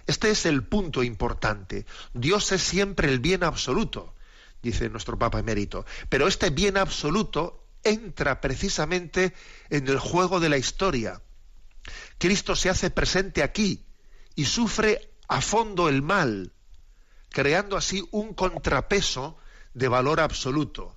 [0.06, 1.86] Este es el punto importante.
[2.14, 4.14] Dios es siempre el bien absoluto,
[4.62, 5.84] dice nuestro Papa emérito.
[6.08, 9.34] Pero este bien absoluto entra precisamente
[9.70, 11.22] en el juego de la historia.
[12.18, 13.84] Cristo se hace presente aquí
[14.34, 16.52] y sufre a fondo el mal,
[17.30, 19.38] creando así un contrapeso
[19.74, 20.96] de valor absoluto.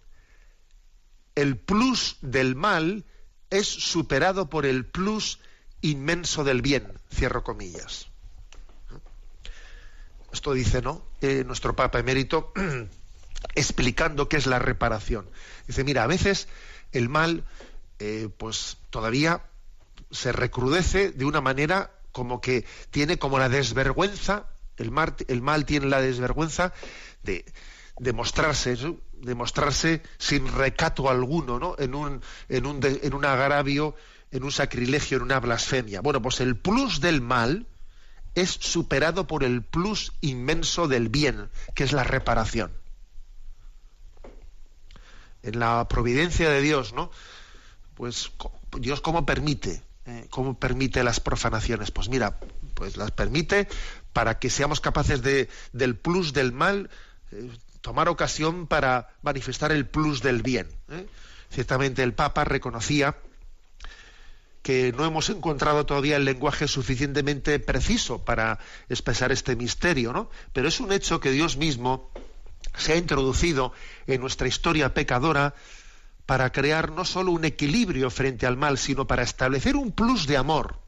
[1.35, 3.05] El plus del mal
[3.49, 5.39] es superado por el plus
[5.81, 8.08] inmenso del bien, cierro comillas.
[10.31, 11.03] Esto dice, ¿no?
[11.45, 12.53] Nuestro Papa emérito,
[13.55, 15.29] explicando qué es la reparación.
[15.67, 16.47] Dice, mira, a veces
[16.91, 17.45] el mal,
[17.99, 19.43] eh, pues todavía
[20.11, 25.65] se recrudece de una manera como que tiene como la desvergüenza, el mal, el mal
[25.65, 26.73] tiene la desvergüenza
[27.23, 27.45] de,
[27.99, 28.75] de mostrarse,
[29.13, 31.75] de mostrarse sin recato alguno, ¿no?
[31.77, 33.95] En un, en un, en un agravio,
[34.31, 36.01] en un sacrilegio, en una blasfemia.
[36.01, 37.67] Bueno, pues el plus del mal
[38.35, 42.71] es superado por el plus inmenso del bien, que es la reparación.
[45.43, 47.11] En la providencia de Dios, ¿no?
[47.95, 48.31] Pues
[48.77, 51.91] Dios cómo permite, eh, cómo permite las profanaciones.
[51.91, 52.39] Pues mira,
[52.73, 53.67] pues las permite
[54.13, 56.89] para que seamos capaces de del plus del mal
[57.31, 57.49] eh,
[57.81, 60.67] tomar ocasión para manifestar el plus del bien.
[60.89, 61.07] ¿eh?
[61.49, 63.17] Ciertamente el Papa reconocía
[64.61, 70.29] que no hemos encontrado todavía el lenguaje suficientemente preciso para expresar este misterio, ¿no?
[70.53, 72.11] Pero es un hecho que Dios mismo
[72.77, 73.73] se ha introducido
[74.07, 75.55] en nuestra historia pecadora
[76.25, 80.37] para crear no solo un equilibrio frente al mal, sino para establecer un plus de
[80.37, 80.79] amor.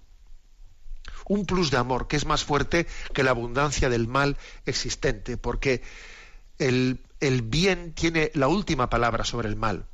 [1.27, 5.81] Un plus de amor que es más fuerte que la abundancia del mal existente, porque
[6.59, 9.87] el, el bien tiene la última palabra sobre el mal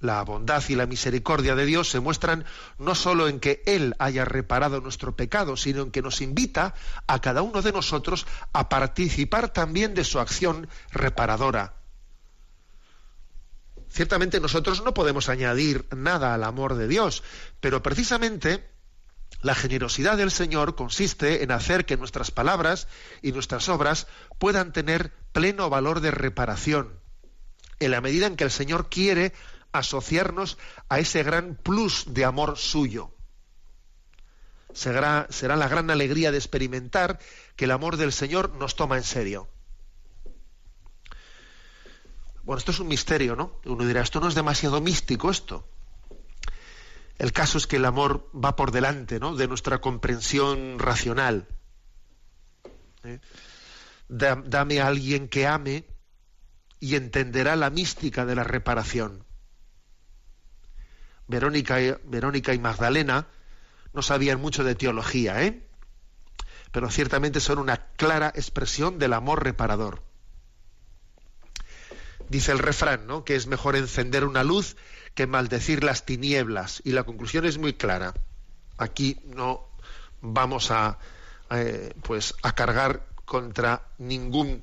[0.00, 2.44] la bondad y la misericordia de Dios se muestran
[2.78, 6.74] no solo en que Él haya reparado nuestro pecado, sino en que nos invita
[7.06, 11.74] a cada uno de nosotros a participar también de su acción reparadora.
[13.90, 17.22] Ciertamente nosotros no podemos añadir nada al amor de Dios,
[17.60, 18.70] pero precisamente
[19.42, 22.88] la generosidad del Señor consiste en hacer que nuestras palabras
[23.20, 24.06] y nuestras obras
[24.38, 27.00] puedan tener pleno valor de reparación,
[27.80, 29.32] en la medida en que el Señor quiere
[29.72, 30.58] asociarnos
[30.88, 33.14] a ese gran plus de amor suyo.
[34.72, 37.18] Será, será la gran alegría de experimentar
[37.56, 39.48] que el amor del Señor nos toma en serio.
[42.42, 43.60] Bueno, esto es un misterio, ¿no?
[43.64, 45.68] Uno dirá, esto no es demasiado místico esto.
[47.18, 49.36] El caso es que el amor va por delante, ¿no?
[49.36, 51.46] De nuestra comprensión racional.
[53.04, 53.20] ¿Eh?
[54.08, 55.84] Dame a alguien que ame
[56.80, 59.26] y entenderá la mística de la reparación.
[61.30, 61.80] Verónica,
[62.54, 63.26] y, Magdalena
[63.92, 65.66] no sabían mucho de teología, ¿eh?
[66.72, 70.02] pero ciertamente son una clara expresión del amor reparador.
[72.28, 73.24] Dice el refrán, ¿no?
[73.24, 74.76] que es mejor encender una luz
[75.14, 76.80] que maldecir las tinieblas.
[76.84, 78.14] Y la conclusión es muy clara.
[78.78, 79.66] Aquí no
[80.20, 80.98] vamos a,
[81.50, 84.62] eh, pues, a cargar contra ningún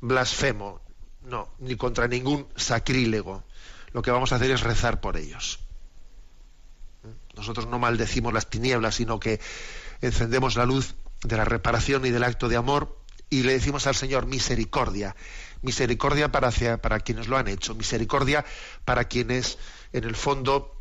[0.00, 0.80] blasfemo,
[1.22, 3.44] no, ni contra ningún sacrílego.
[3.92, 5.63] Lo que vamos a hacer es rezar por ellos.
[7.36, 9.40] Nosotros no maldecimos las tinieblas, sino que
[10.00, 12.98] encendemos la luz de la reparación y del acto de amor
[13.30, 15.16] y le decimos al Señor misericordia,
[15.62, 18.44] misericordia para, para quienes lo han hecho, misericordia
[18.84, 19.58] para quienes
[19.92, 20.76] en el fondo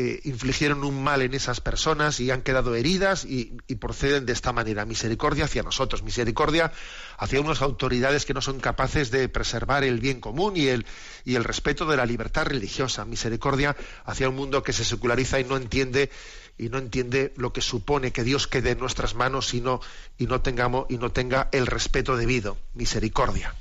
[0.00, 3.46] eh, infligieron un mal en esas personas y han quedado heridas y,
[3.80, 4.84] proceden de esta manera.
[4.84, 6.70] Misericordia hacia nosotros, misericordia
[7.16, 10.86] hacia unas autoridades que no son capaces de preservar el bien común y el,
[11.24, 13.04] y el respeto de la libertad religiosa.
[13.06, 16.10] Misericordia hacia un mundo que se seculariza y no entiende
[16.56, 19.80] y no entiende lo que supone que Dios quede en nuestras manos y no,
[20.16, 22.56] y no tengamos y no tenga el respeto debido.
[22.74, 23.52] Misericordia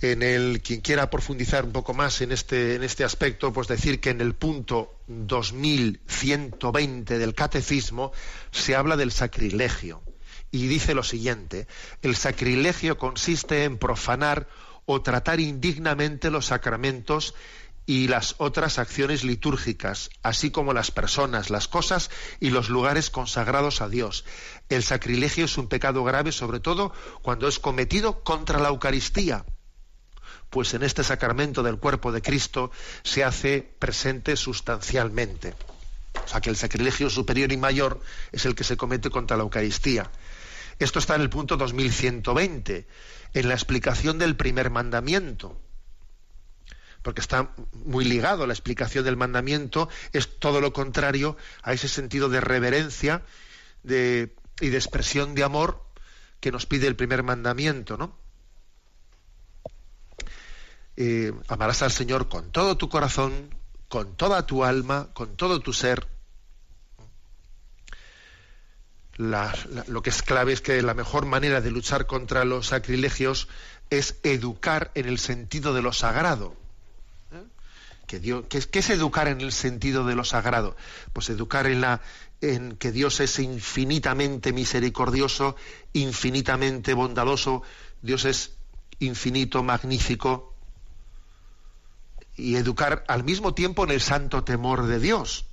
[0.00, 4.00] en el quien quiera profundizar un poco más en este, en este aspecto, pues decir
[4.00, 8.12] que en el punto 2120 del catecismo
[8.50, 10.02] se habla del sacrilegio
[10.50, 11.66] y dice lo siguiente,
[12.02, 14.48] el sacrilegio consiste en profanar
[14.86, 17.34] o tratar indignamente los sacramentos
[17.84, 23.80] y las otras acciones litúrgicas, así como las personas, las cosas y los lugares consagrados
[23.80, 24.24] a Dios.
[24.68, 26.92] El sacrilegio es un pecado grave, sobre todo
[27.22, 29.44] cuando es cometido contra la Eucaristía,
[30.50, 32.70] pues en este sacramento del cuerpo de Cristo
[33.02, 35.54] se hace presente sustancialmente.
[36.24, 38.00] O sea que el sacrilegio superior y mayor
[38.32, 40.10] es el que se comete contra la Eucaristía.
[40.78, 42.86] Esto está en el punto 2120,
[43.34, 45.60] en la explicación del primer mandamiento.
[47.02, 52.28] Porque está muy ligado la explicación del mandamiento, es todo lo contrario a ese sentido
[52.28, 53.22] de reverencia
[53.84, 55.84] y de expresión de amor
[56.40, 58.27] que nos pide el primer mandamiento, ¿no?
[61.00, 63.54] Eh, amarás al Señor con todo tu corazón,
[63.86, 66.08] con toda tu alma, con todo tu ser.
[69.16, 73.46] lo que es clave es que la mejor manera de luchar contra los sacrilegios
[73.90, 76.56] es educar en el sentido de lo sagrado.
[77.30, 77.44] ¿Eh?
[78.08, 80.76] ¿Qué, es, educar en el sentido de lo sagrado?
[81.12, 82.00] Pues educar en, la,
[82.40, 85.54] en que Dios es infinitamente misericordioso,
[85.92, 87.62] infinitamente bondadoso,
[88.02, 88.56] Dios es
[88.98, 90.47] infinito, magnífico,
[92.38, 95.44] y educar al mismo tiempo en el santo temor de Dios,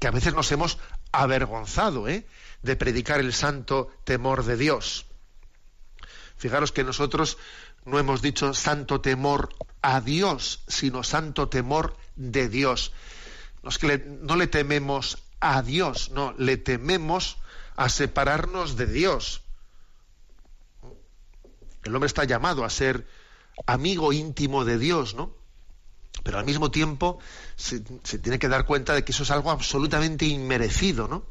[0.00, 0.78] que a veces nos hemos
[1.12, 2.26] avergonzado ¿eh?
[2.62, 5.06] de predicar el santo temor de Dios.
[6.36, 7.36] Fijaros que nosotros
[7.84, 9.50] no hemos dicho santo temor
[9.82, 12.92] a Dios, sino santo temor de Dios.
[13.62, 17.36] No es que le, no le tememos a Dios, no, le tememos
[17.76, 19.42] a separarnos de Dios.
[21.84, 23.06] El hombre está llamado a ser
[23.66, 25.41] amigo íntimo de Dios, ¿no?
[26.22, 27.18] Pero al mismo tiempo
[27.56, 31.24] se, tiene que dar cuenta de que eso es algo absolutamente inmerecido, ¿no?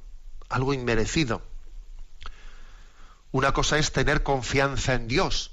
[0.50, 1.42] Algo inmerecido.
[3.32, 5.52] Una cosa es tener confianza en Dios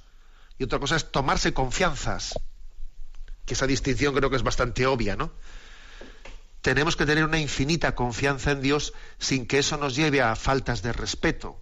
[0.58, 2.34] y otra cosa es tomarse confianzas.
[3.44, 5.30] Que esa distinción creo que es bastante obvia, ¿no?
[6.60, 10.82] Tenemos que tener una infinita confianza en Dios sin que eso nos lleve a faltas
[10.82, 11.60] de respeto.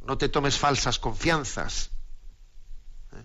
[0.00, 1.90] No te tomes falsas confianzas.
[3.12, 3.24] ¿Eh?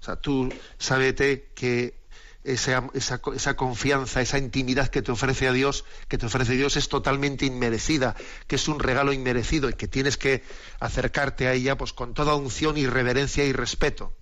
[0.00, 2.01] O sea, tú sábete que
[2.44, 6.88] esa, esa, confianza, esa intimidad que te ofrece a Dios, que te ofrece Dios es
[6.88, 8.16] totalmente inmerecida,
[8.46, 10.42] que es un regalo inmerecido y que tienes que
[10.80, 14.12] acercarte a ella pues con toda unción y reverencia y respeto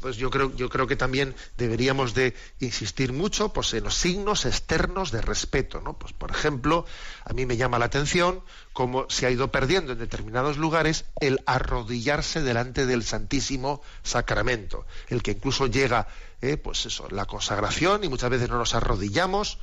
[0.00, 4.46] pues yo creo, yo creo que también deberíamos de insistir mucho pues, en los signos
[4.46, 5.80] externos de respeto.
[5.80, 5.98] ¿no?
[5.98, 6.86] Pues, por ejemplo,
[7.24, 8.42] a mí me llama la atención
[8.72, 15.22] cómo se ha ido perdiendo en determinados lugares el arrodillarse delante del Santísimo Sacramento, el
[15.22, 16.08] que incluso llega,
[16.40, 19.58] eh, pues eso, la consagración y muchas veces no nos arrodillamos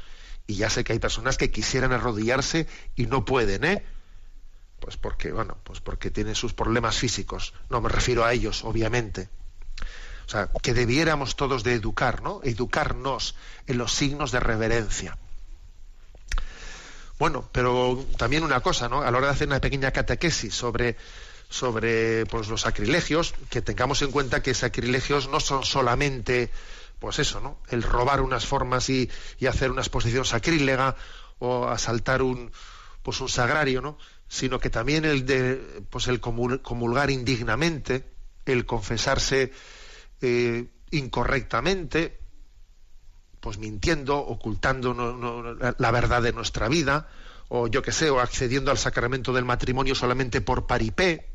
[0.46, 3.84] y ya sé que hay personas que quisieran arrodillarse y no pueden, ¿eh?
[4.80, 7.54] Pues porque, bueno, pues porque tienen sus problemas físicos.
[7.70, 9.30] No me refiero a ellos, obviamente.
[10.28, 12.42] O sea, que debiéramos todos de educar, ¿no?
[12.44, 15.18] Educarnos en los signos de reverencia.
[17.18, 19.02] Bueno, pero también una cosa, ¿no?
[19.02, 20.98] A la hora de hacer una pequeña catequesis sobre,
[21.48, 26.52] sobre pues, los sacrilegios, que tengamos en cuenta que sacrilegios no son solamente,
[27.00, 27.60] pues eso, ¿no?
[27.70, 29.10] El robar unas formas y,
[29.40, 30.98] y hacer una exposición sacrílega
[31.40, 32.52] o asaltar un,
[33.02, 33.98] pues un sagrario, ¿no?
[34.28, 38.04] Sino que también el de, pues el comulgar indignamente,
[38.46, 39.54] el confesarse
[40.22, 42.20] eh, incorrectamente,
[43.40, 44.94] pues mintiendo, ocultando
[45.78, 47.08] la verdad de nuestra vida,
[47.50, 51.30] o yo que sé, o accediendo al sacramento del matrimonio solamente por paripé,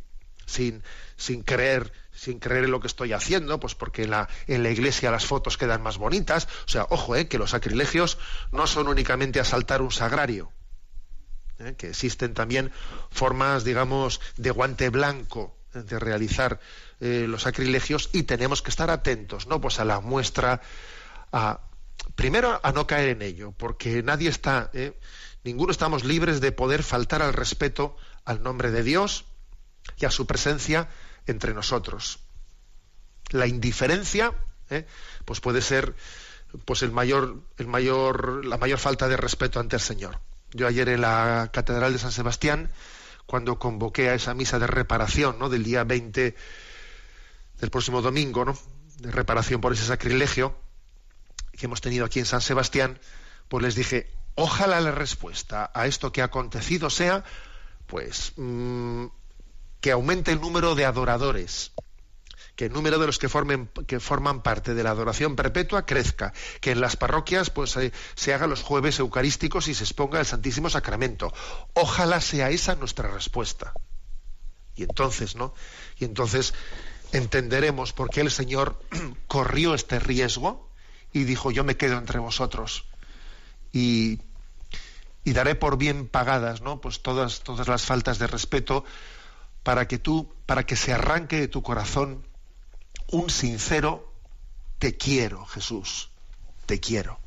[0.47, 0.83] sin,
[1.17, 4.71] sin creer sin creer en lo que estoy haciendo, pues porque en la, en la
[4.71, 6.47] iglesia las fotos quedan más bonitas.
[6.67, 8.19] O sea, ojo, eh, que los sacrilegios
[8.51, 10.53] no son únicamente asaltar un sagrario,
[11.59, 12.71] eh, que existen también
[13.11, 16.61] formas, digamos, de guante blanco de realizar
[17.05, 19.61] eh, los sacrilegios y tenemos que estar atentos, ¿no?
[19.61, 20.61] Pues a la muestra,
[21.33, 21.63] a,
[22.15, 24.97] primero a no caer en ello, porque nadie está, ¿eh?
[25.43, 29.25] ninguno estamos libres de poder faltar al respeto al nombre de Dios
[29.97, 30.91] y a su presencia
[31.27, 32.21] entre nosotros.
[33.31, 34.33] La indiferencia,
[34.71, 34.87] ¿eh?
[35.25, 35.97] pues puede ser
[36.65, 40.21] pues el mayor, el mayor, la mayor falta de respeto ante el Señor.
[40.53, 42.71] Yo ayer en la Catedral de San Sebastián,
[43.27, 45.49] cuando convoqué a esa misa de reparación, ¿no?
[45.49, 46.37] del día 20
[47.63, 48.59] del próximo domingo, ¿no?
[48.99, 50.59] de reparación por ese sacrilegio
[51.53, 52.99] que hemos tenido aquí en San Sebastián,
[53.49, 57.23] pues les dije, ojalá la respuesta a esto que ha acontecido sea,
[57.87, 59.07] pues, mm,
[59.81, 61.71] que aumente el número de adoradores,
[62.57, 66.33] que el número de los que, formen, que forman parte de la adoración perpetua crezca,
[66.61, 67.79] que en las parroquias pues
[68.17, 71.33] se hagan los jueves eucarísticos y se exponga el Santísimo Sacramento.
[71.75, 73.73] Ojalá sea esa nuestra respuesta.
[74.75, 75.55] Y entonces, ¿no?
[75.99, 76.55] Y entonces
[77.13, 78.81] entenderemos por qué el Señor
[79.27, 80.69] corrió este riesgo
[81.13, 82.85] y dijo, yo me quedo entre vosotros
[83.73, 84.19] y,
[85.25, 86.81] daré por bien pagadas, ¿no?
[86.81, 88.85] Pues todas, todas las faltas de respeto
[89.63, 92.27] para que tú, para que se arranque de tu corazón
[93.09, 94.13] un sincero
[94.79, 96.11] te quiero, Jesús,
[96.67, 97.22] te quiero.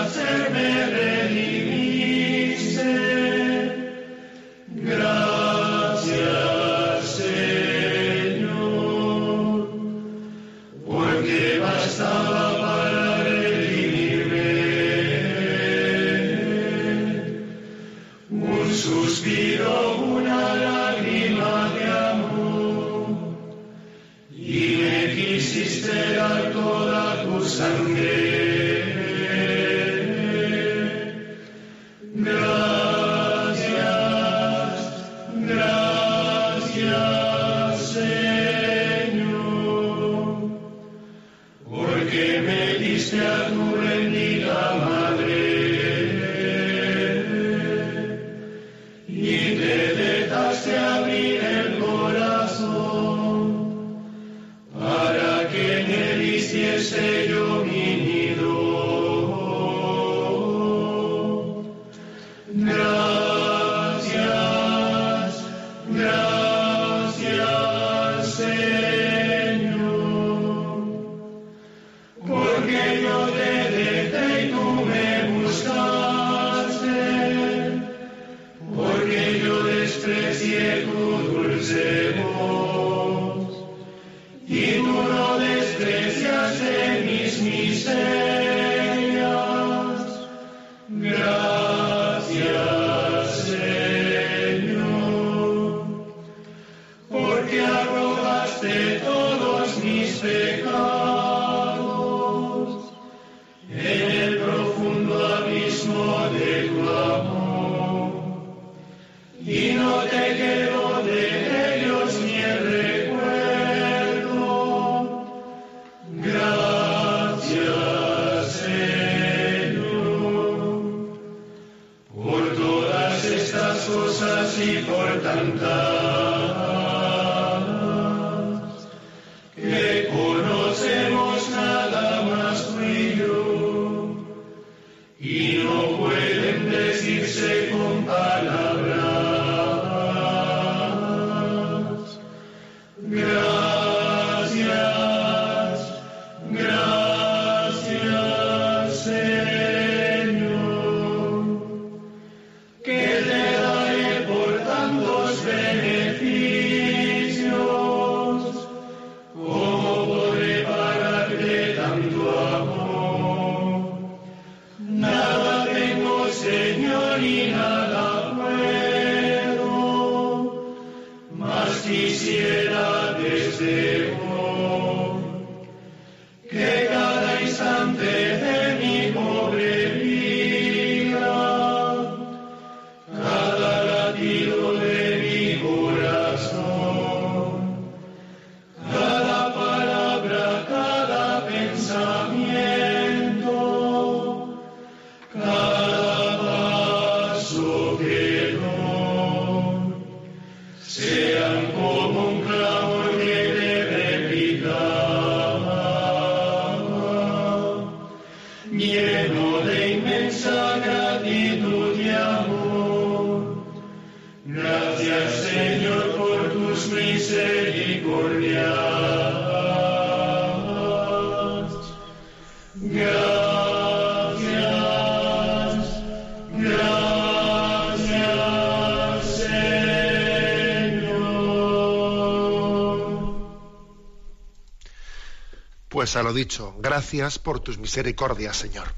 [236.11, 238.89] Pues a lo dicho, gracias por tus misericordias, Señor.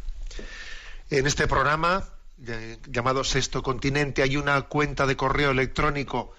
[1.10, 2.08] En este programa
[2.46, 6.32] eh, llamado Sexto Continente hay una cuenta de correo electrónico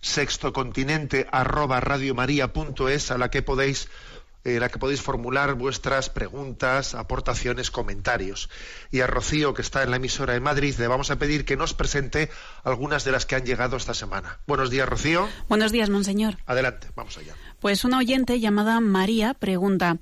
[0.00, 3.88] sextocontinente arroba radiomaria.es a la que podéis
[4.44, 8.48] eh, la que podéis formular vuestras preguntas, aportaciones, comentarios.
[8.92, 11.56] Y a Rocío, que está en la emisora de Madrid, le vamos a pedir que
[11.56, 12.30] nos presente
[12.62, 14.38] algunas de las que han llegado esta semana.
[14.46, 15.28] Buenos días, Rocío.
[15.48, 16.38] Buenos días, monseñor.
[16.46, 17.34] Adelante, vamos allá.
[17.58, 19.98] Pues una oyente llamada María pregunta,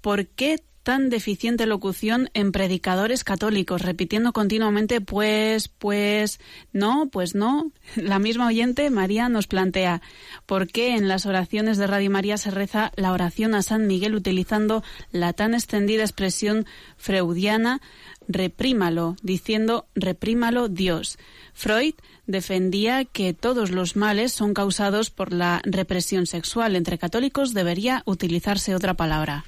[0.00, 6.40] ¿por qué tan deficiente locución en predicadores católicos, repitiendo continuamente pues, pues,
[6.72, 7.70] no, pues no.
[7.96, 10.00] La misma oyente, María, nos plantea
[10.46, 14.14] por qué en las oraciones de Radio María se reza la oración a San Miguel
[14.14, 14.82] utilizando
[15.12, 17.80] la tan extendida expresión freudiana
[18.26, 21.18] reprímalo, diciendo reprímalo Dios.
[21.52, 21.94] Freud
[22.26, 26.76] defendía que todos los males son causados por la represión sexual.
[26.76, 29.44] Entre católicos debería utilizarse otra palabra.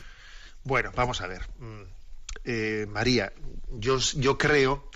[0.64, 1.42] Bueno, vamos a ver.
[1.58, 1.82] Mm,
[2.44, 3.32] eh, María,
[3.68, 4.88] yo, yo creo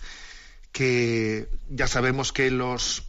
[0.73, 3.05] que ya sabemos que los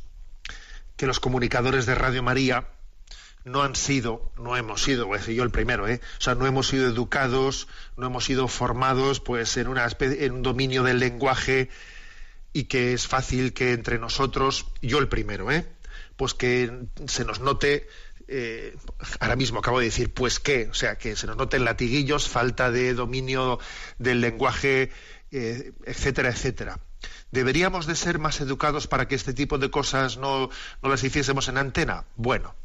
[0.95, 2.67] que los comunicadores de Radio María
[3.45, 6.01] no han sido, no hemos sido, voy a decir yo el primero, ¿eh?
[6.17, 10.41] o sea, no hemos sido educados, no hemos sido formados pues en, una en un
[10.41, 11.69] dominio del lenguaje
[12.51, 15.65] y que es fácil que entre nosotros, yo el primero, ¿eh?
[16.17, 17.87] pues que se nos note,
[18.28, 18.75] eh,
[19.19, 22.71] ahora mismo acabo de decir, pues qué, o sea, que se nos noten latiguillos, falta
[22.71, 23.59] de dominio
[23.97, 24.91] del lenguaje,
[25.32, 26.80] eh, etcétera, etcétera.
[27.32, 30.49] ¿Deberíamos de ser más educados para que este tipo de cosas no,
[30.82, 32.05] no las hiciésemos en antena?
[32.15, 32.55] Bueno,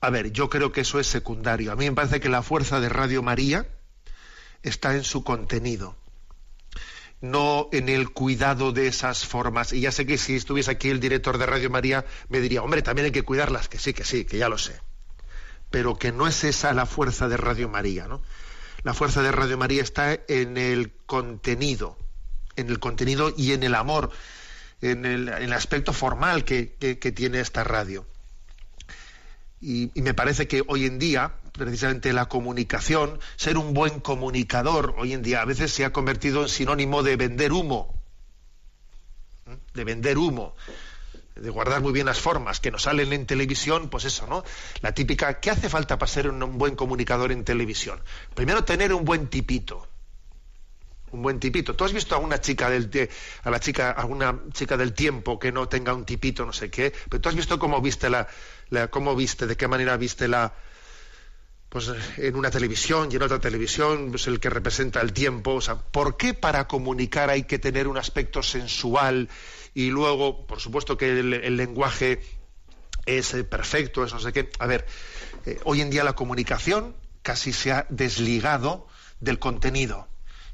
[0.00, 1.72] a ver, yo creo que eso es secundario.
[1.72, 3.66] A mí me parece que la fuerza de Radio María
[4.62, 5.96] está en su contenido,
[7.20, 9.72] no en el cuidado de esas formas.
[9.72, 12.82] Y ya sé que si estuviese aquí el director de Radio María me diría, hombre,
[12.82, 14.80] también hay que cuidarlas, que sí, que sí, que ya lo sé.
[15.70, 18.22] Pero que no es esa la fuerza de Radio María, ¿no?
[18.82, 21.98] La fuerza de Radio María está en el contenido,
[22.56, 24.10] en el contenido y en el amor,
[24.80, 28.06] en el, aspecto formal que tiene esta radio.
[29.60, 35.12] Y, me parece que hoy en día, precisamente la comunicación, ser un buen comunicador, hoy
[35.12, 37.94] en día a veces se ha convertido en sinónimo de vender humo,
[39.74, 40.56] de vender humo,
[41.40, 44.44] de guardar muy bien las formas, que nos salen en televisión, pues eso, ¿no?
[44.82, 48.00] La típica, ¿qué hace falta para ser un, buen comunicador en televisión?
[48.34, 49.88] Primero tener un buen tipito,
[51.12, 51.74] un buen tipito.
[51.74, 53.08] ¿Tú has visto a una chica del
[53.42, 56.70] a la chica, a una chica del tiempo que no tenga un tipito, no sé
[56.70, 56.92] qué?
[57.08, 58.28] Pero tú has visto cómo viste la,
[58.90, 60.52] cómo viste, de qué manera viste la
[61.70, 65.60] pues en una televisión y en otra televisión, pues el que representa el tiempo, o
[65.60, 69.28] sea, ¿por qué para comunicar hay que tener un aspecto sensual
[69.72, 72.20] y luego, por supuesto que el, lenguaje
[73.06, 74.50] es eh, perfecto, es no sé qué?
[74.58, 74.84] A ver,
[75.46, 78.88] eh, hoy en día la comunicación casi se ha desligado
[79.20, 80.08] del contenido.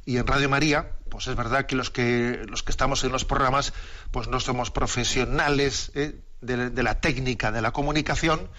[0.05, 3.25] Y en Radio María, pues es verdad que los que los que estamos en los
[3.25, 3.73] programas,
[4.11, 8.51] pues no somos profesionales eh, de, la técnica de la comunicación,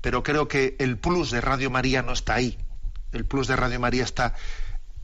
[0.00, 2.58] pero creo que el plus de Radio María no está ahí.
[3.12, 4.34] El plus de Radio María está,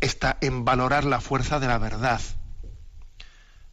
[0.01, 2.21] está en valorar la fuerza de la verdad,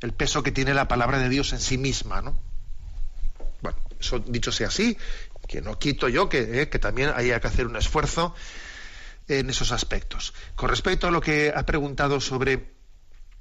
[0.01, 2.39] el peso que tiene la palabra de Dios en sí misma, ¿no?
[3.61, 4.97] Bueno, eso dicho sea así,
[5.47, 8.33] que no quito yo que, eh, que también haya que hacer un esfuerzo
[9.27, 10.33] en esos aspectos.
[10.55, 12.73] Con respecto a lo que ha preguntado sobre,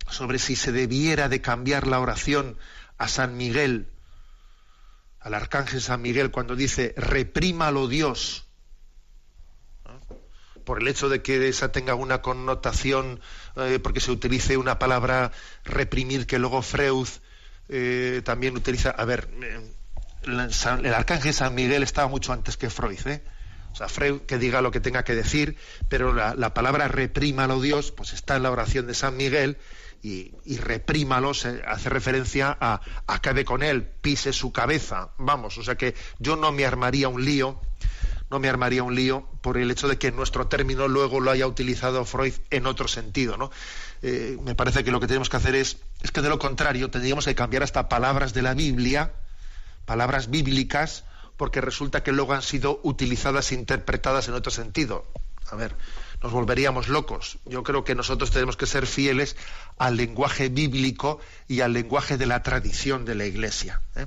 [0.08, 2.58] sobre si se debiera de cambiar la oración
[2.98, 3.88] a San Miguel
[5.20, 8.46] al arcángel San Miguel cuando dice reprímalo Dios,
[10.64, 13.20] por el hecho de que esa tenga una connotación,
[13.56, 15.32] eh, porque se utilice una palabra
[15.64, 17.08] reprimir que luego Freud
[17.70, 18.90] eh, también utiliza.
[18.90, 19.60] A ver, eh,
[20.24, 22.98] el, arcángel San Miguel estaba mucho antes que Freud,
[23.78, 25.56] Sea, Freud que diga lo que tenga que decir,
[25.88, 29.56] pero la, la palabra reprímalo Dios, pues está en la oración de San Miguel
[30.02, 35.94] y, reprímalo, hace referencia a acabe con él, pise su cabeza, vamos, o sea que
[36.18, 37.60] yo no me armaría un lío,
[38.30, 41.46] no me armaría un lío por el hecho de que nuestro término luego lo haya
[41.46, 43.50] utilizado Freud en otro sentido, ¿no?
[44.02, 46.90] Eh, me parece que lo que tenemos que hacer es, es que de lo contrario
[46.90, 49.12] tendríamos que cambiar hasta palabras de la Biblia,
[49.84, 51.04] palabras bíblicas,
[51.38, 55.06] porque resulta que luego han sido utilizadas e interpretadas en otro sentido.
[55.50, 55.74] A ver,
[56.22, 57.38] nos volveríamos locos.
[57.46, 59.36] Yo creo que nosotros tenemos que ser fieles
[59.78, 63.80] al lenguaje bíblico y al lenguaje de la tradición de la Iglesia.
[63.96, 64.06] ¿eh?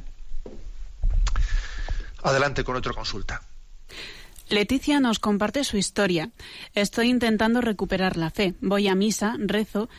[2.22, 3.42] Adelante con otra consulta.
[4.50, 6.30] Leticia nos comparte su historia.
[6.76, 8.54] Estoy intentando recuperar la fe.
[8.60, 9.90] Voy a misa, rezo,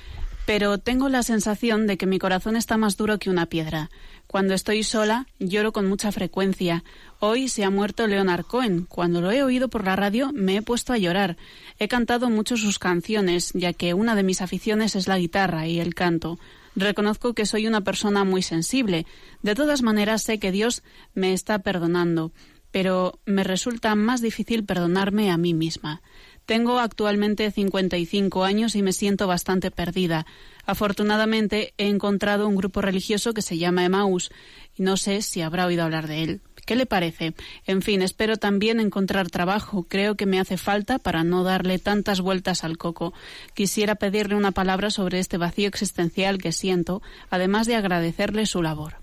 [0.45, 3.91] pero tengo la sensación de que mi corazón está más duro que una piedra.
[4.33, 6.85] Cuando estoy sola, lloro con mucha frecuencia.
[7.21, 8.87] Hoy se ha muerto Leonard Cohen.
[8.87, 11.37] Cuando lo he oído por la radio, me he puesto a llorar.
[11.79, 15.81] He cantado mucho sus canciones, ya que una de mis aficiones es la guitarra y
[15.81, 16.39] el canto.
[16.75, 19.05] Reconozco que soy una persona muy sensible.
[19.43, 22.33] De todas maneras, sé que Dios me está perdonando,
[22.71, 26.01] pero me resulta más difícil perdonarme a mí misma.
[26.47, 30.27] Tengo actualmente 55 años y me siento bastante perdida.
[30.65, 34.31] Afortunadamente he encontrado un grupo religioso que se llama Emmaus
[34.77, 36.41] y no sé si habrá oído hablar de él.
[36.67, 37.35] ¿Qué le parece?
[37.67, 39.85] En fin, espero también encontrar trabajo.
[39.89, 43.13] Creo que me hace falta para no darle tantas vueltas al coco.
[43.55, 49.02] Quisiera pedirle una palabra sobre este vacío existencial que siento, además de agradecerle su labor.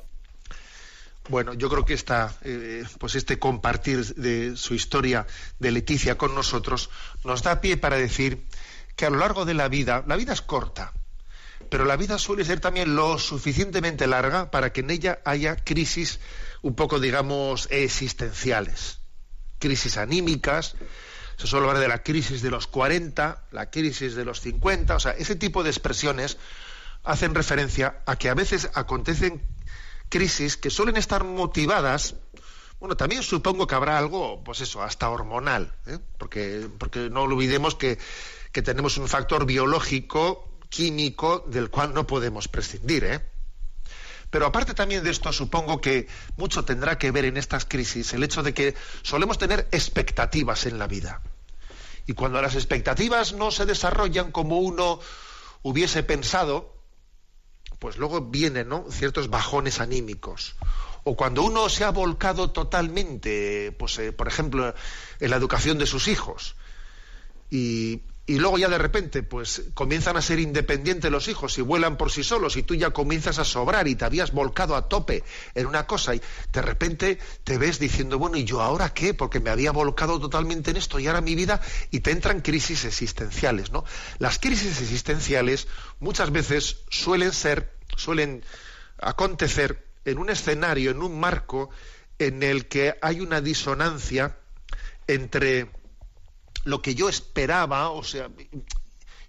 [1.29, 5.27] Bueno, yo creo que esta, eh, pues este compartir de su historia
[5.59, 6.89] de Leticia con nosotros
[7.23, 8.47] nos da pie para decir
[8.95, 10.91] que a lo largo de la vida, la vida es corta,
[11.69, 16.19] pero la vida suele ser también lo suficientemente larga para que en ella haya crisis
[16.63, 18.97] un poco, digamos, existenciales.
[19.59, 20.75] Crisis anímicas,
[21.37, 24.99] se suele hablar de la crisis de los 40, la crisis de los 50, o
[24.99, 26.37] sea, ese tipo de expresiones
[27.03, 29.43] hacen referencia a que a veces acontecen
[30.09, 32.15] crisis que suelen estar motivadas
[32.79, 35.99] bueno, también supongo que habrá algo, pues eso, hasta hormonal, ¿eh?
[36.17, 37.99] porque, porque no olvidemos que,
[38.53, 43.03] que, tenemos un factor biológico, químico, del cual no podemos prescindir.
[43.03, 43.19] ¿eh?
[44.29, 46.07] Pero aparte también de esto, supongo que
[46.37, 50.79] mucho tendrá que ver en estas crisis el hecho de que solemos tener expectativas en
[50.79, 51.21] la vida.
[52.07, 55.01] Y cuando las expectativas no se desarrollan como uno
[55.63, 56.78] hubiese pensado,
[57.79, 58.85] pues luego vienen ¿no?
[58.89, 60.55] ciertos bajones anímicos
[61.03, 64.73] o cuando uno se ha volcado totalmente, pues, eh, por ejemplo,
[65.19, 66.55] en la educación de sus hijos,
[67.49, 71.97] y, y, luego ya de repente, pues comienzan a ser independientes los hijos y vuelan
[71.97, 75.23] por sí solos, y tú ya comienzas a sobrar y te habías volcado a tope
[75.55, 76.21] en una cosa, y
[76.53, 79.15] de repente te ves diciendo, bueno, ¿y yo ahora qué?
[79.15, 81.59] Porque me había volcado totalmente en esto y ahora mi vida,
[81.89, 83.83] y te entran crisis existenciales, ¿no?
[84.19, 85.67] Las crisis existenciales
[85.99, 88.43] muchas veces suelen ser, suelen
[89.01, 91.71] acontecer en un escenario, en un marco
[92.19, 94.37] en el que hay una disonancia
[95.07, 95.78] entre
[96.65, 98.29] lo que yo esperaba, o sea,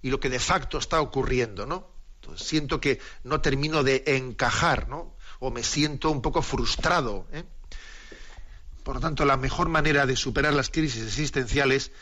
[0.03, 1.91] y lo que de facto está ocurriendo, ¿no?
[2.37, 5.17] siento que no termino de encajar, ¿no?
[5.39, 7.27] O me siento un poco frustrado.
[7.33, 7.45] ¿eh?
[8.85, 11.93] Por lo tanto, la mejor manera de superar las crisis existenciales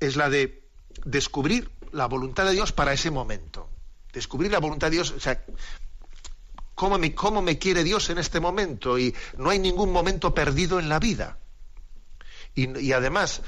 [0.00, 0.62] es la de
[1.04, 3.68] descubrir la voluntad de Dios para ese momento.
[4.12, 5.44] Descubrir la voluntad de Dios, o sea,
[6.74, 10.98] cómo me, quiere Dios en este momento y no hay ningún momento perdido en la
[10.98, 11.38] vida.
[12.54, 13.42] Y, además,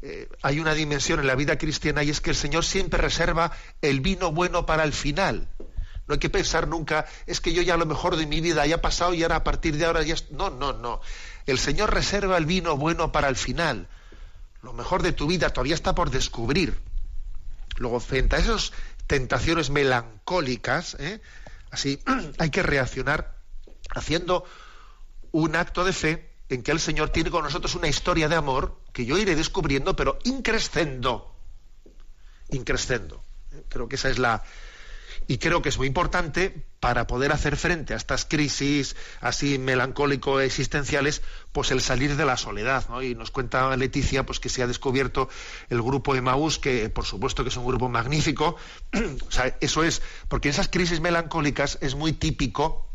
[0.00, 3.52] eh, hay una dimensión en la vida cristiana y es que el Señor siempre reserva
[3.82, 5.48] el vino bueno para el final.
[6.06, 8.76] No hay que pensar nunca, es que yo ya lo mejor de mi vida ya
[8.76, 10.14] ha pasado y ahora a partir de ahora ya...
[10.30, 11.00] No, no, no.
[11.46, 13.88] El Señor reserva el vino bueno para el final.
[14.62, 16.78] Lo mejor de tu vida todavía está por descubrir.
[17.76, 18.72] Luego, frente a esas
[19.06, 21.20] tentaciones melancólicas, ¿eh?
[21.70, 22.02] Así
[22.38, 23.36] hay que reaccionar
[23.90, 24.44] haciendo
[25.32, 28.80] un acto de fe en que el Señor tiene con nosotros una historia de amor
[28.92, 31.34] que yo iré descubriendo, pero increscendo.
[32.50, 33.22] Increscendo.
[33.68, 34.42] Creo que esa es la,
[35.30, 40.40] y creo que es muy importante para poder hacer frente a estas crisis así melancólico
[40.40, 41.20] existenciales,
[41.52, 43.02] pues el salir de la soledad, ¿no?
[43.02, 45.28] Y nos cuenta Leticia pues que se ha descubierto
[45.68, 48.56] el grupo Emaús, que por supuesto que es un grupo magnífico.
[49.28, 52.88] o sea, eso es, porque en esas crisis melancólicas es muy típico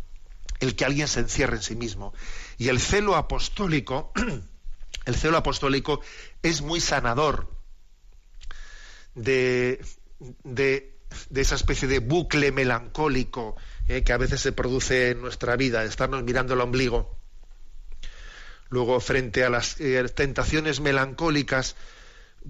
[0.60, 2.14] el que alguien se encierre en sí mismo.
[2.58, 4.12] Y el celo apostólico,
[5.06, 6.02] el celo apostólico
[6.42, 7.50] es muy sanador
[9.16, 9.84] de,
[10.44, 13.56] de esa especie de bucle melancólico
[13.88, 17.18] eh, que a veces se produce en nuestra vida, de estarnos mirando el ombligo.
[18.70, 21.76] Luego, frente a las eh, tentaciones melancólicas,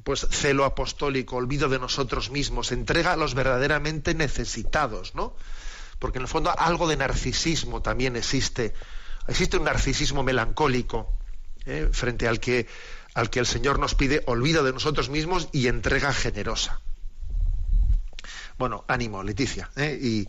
[0.04, 5.36] pues celo apostólico, olvido de nosotros mismos, entrega a los verdaderamente necesitados, ¿no?
[5.99, 8.74] Porque en el fondo algo de narcisismo también existe.
[9.28, 11.14] Existe un narcisismo melancólico
[11.66, 12.68] eh, frente al que,
[13.14, 16.82] al que el Señor nos pide olvido de nosotros mismos y entrega generosa.
[18.58, 19.70] Bueno, ánimo, Leticia.
[19.76, 19.98] ¿eh?
[20.02, 20.28] Y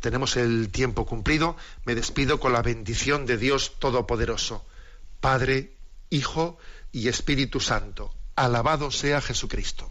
[0.00, 1.56] tenemos el tiempo cumplido.
[1.84, 4.64] Me despido con la bendición de Dios Todopoderoso,
[5.20, 5.72] Padre,
[6.10, 6.58] Hijo
[6.90, 8.12] y Espíritu Santo.
[8.36, 9.90] Alabado sea Jesucristo.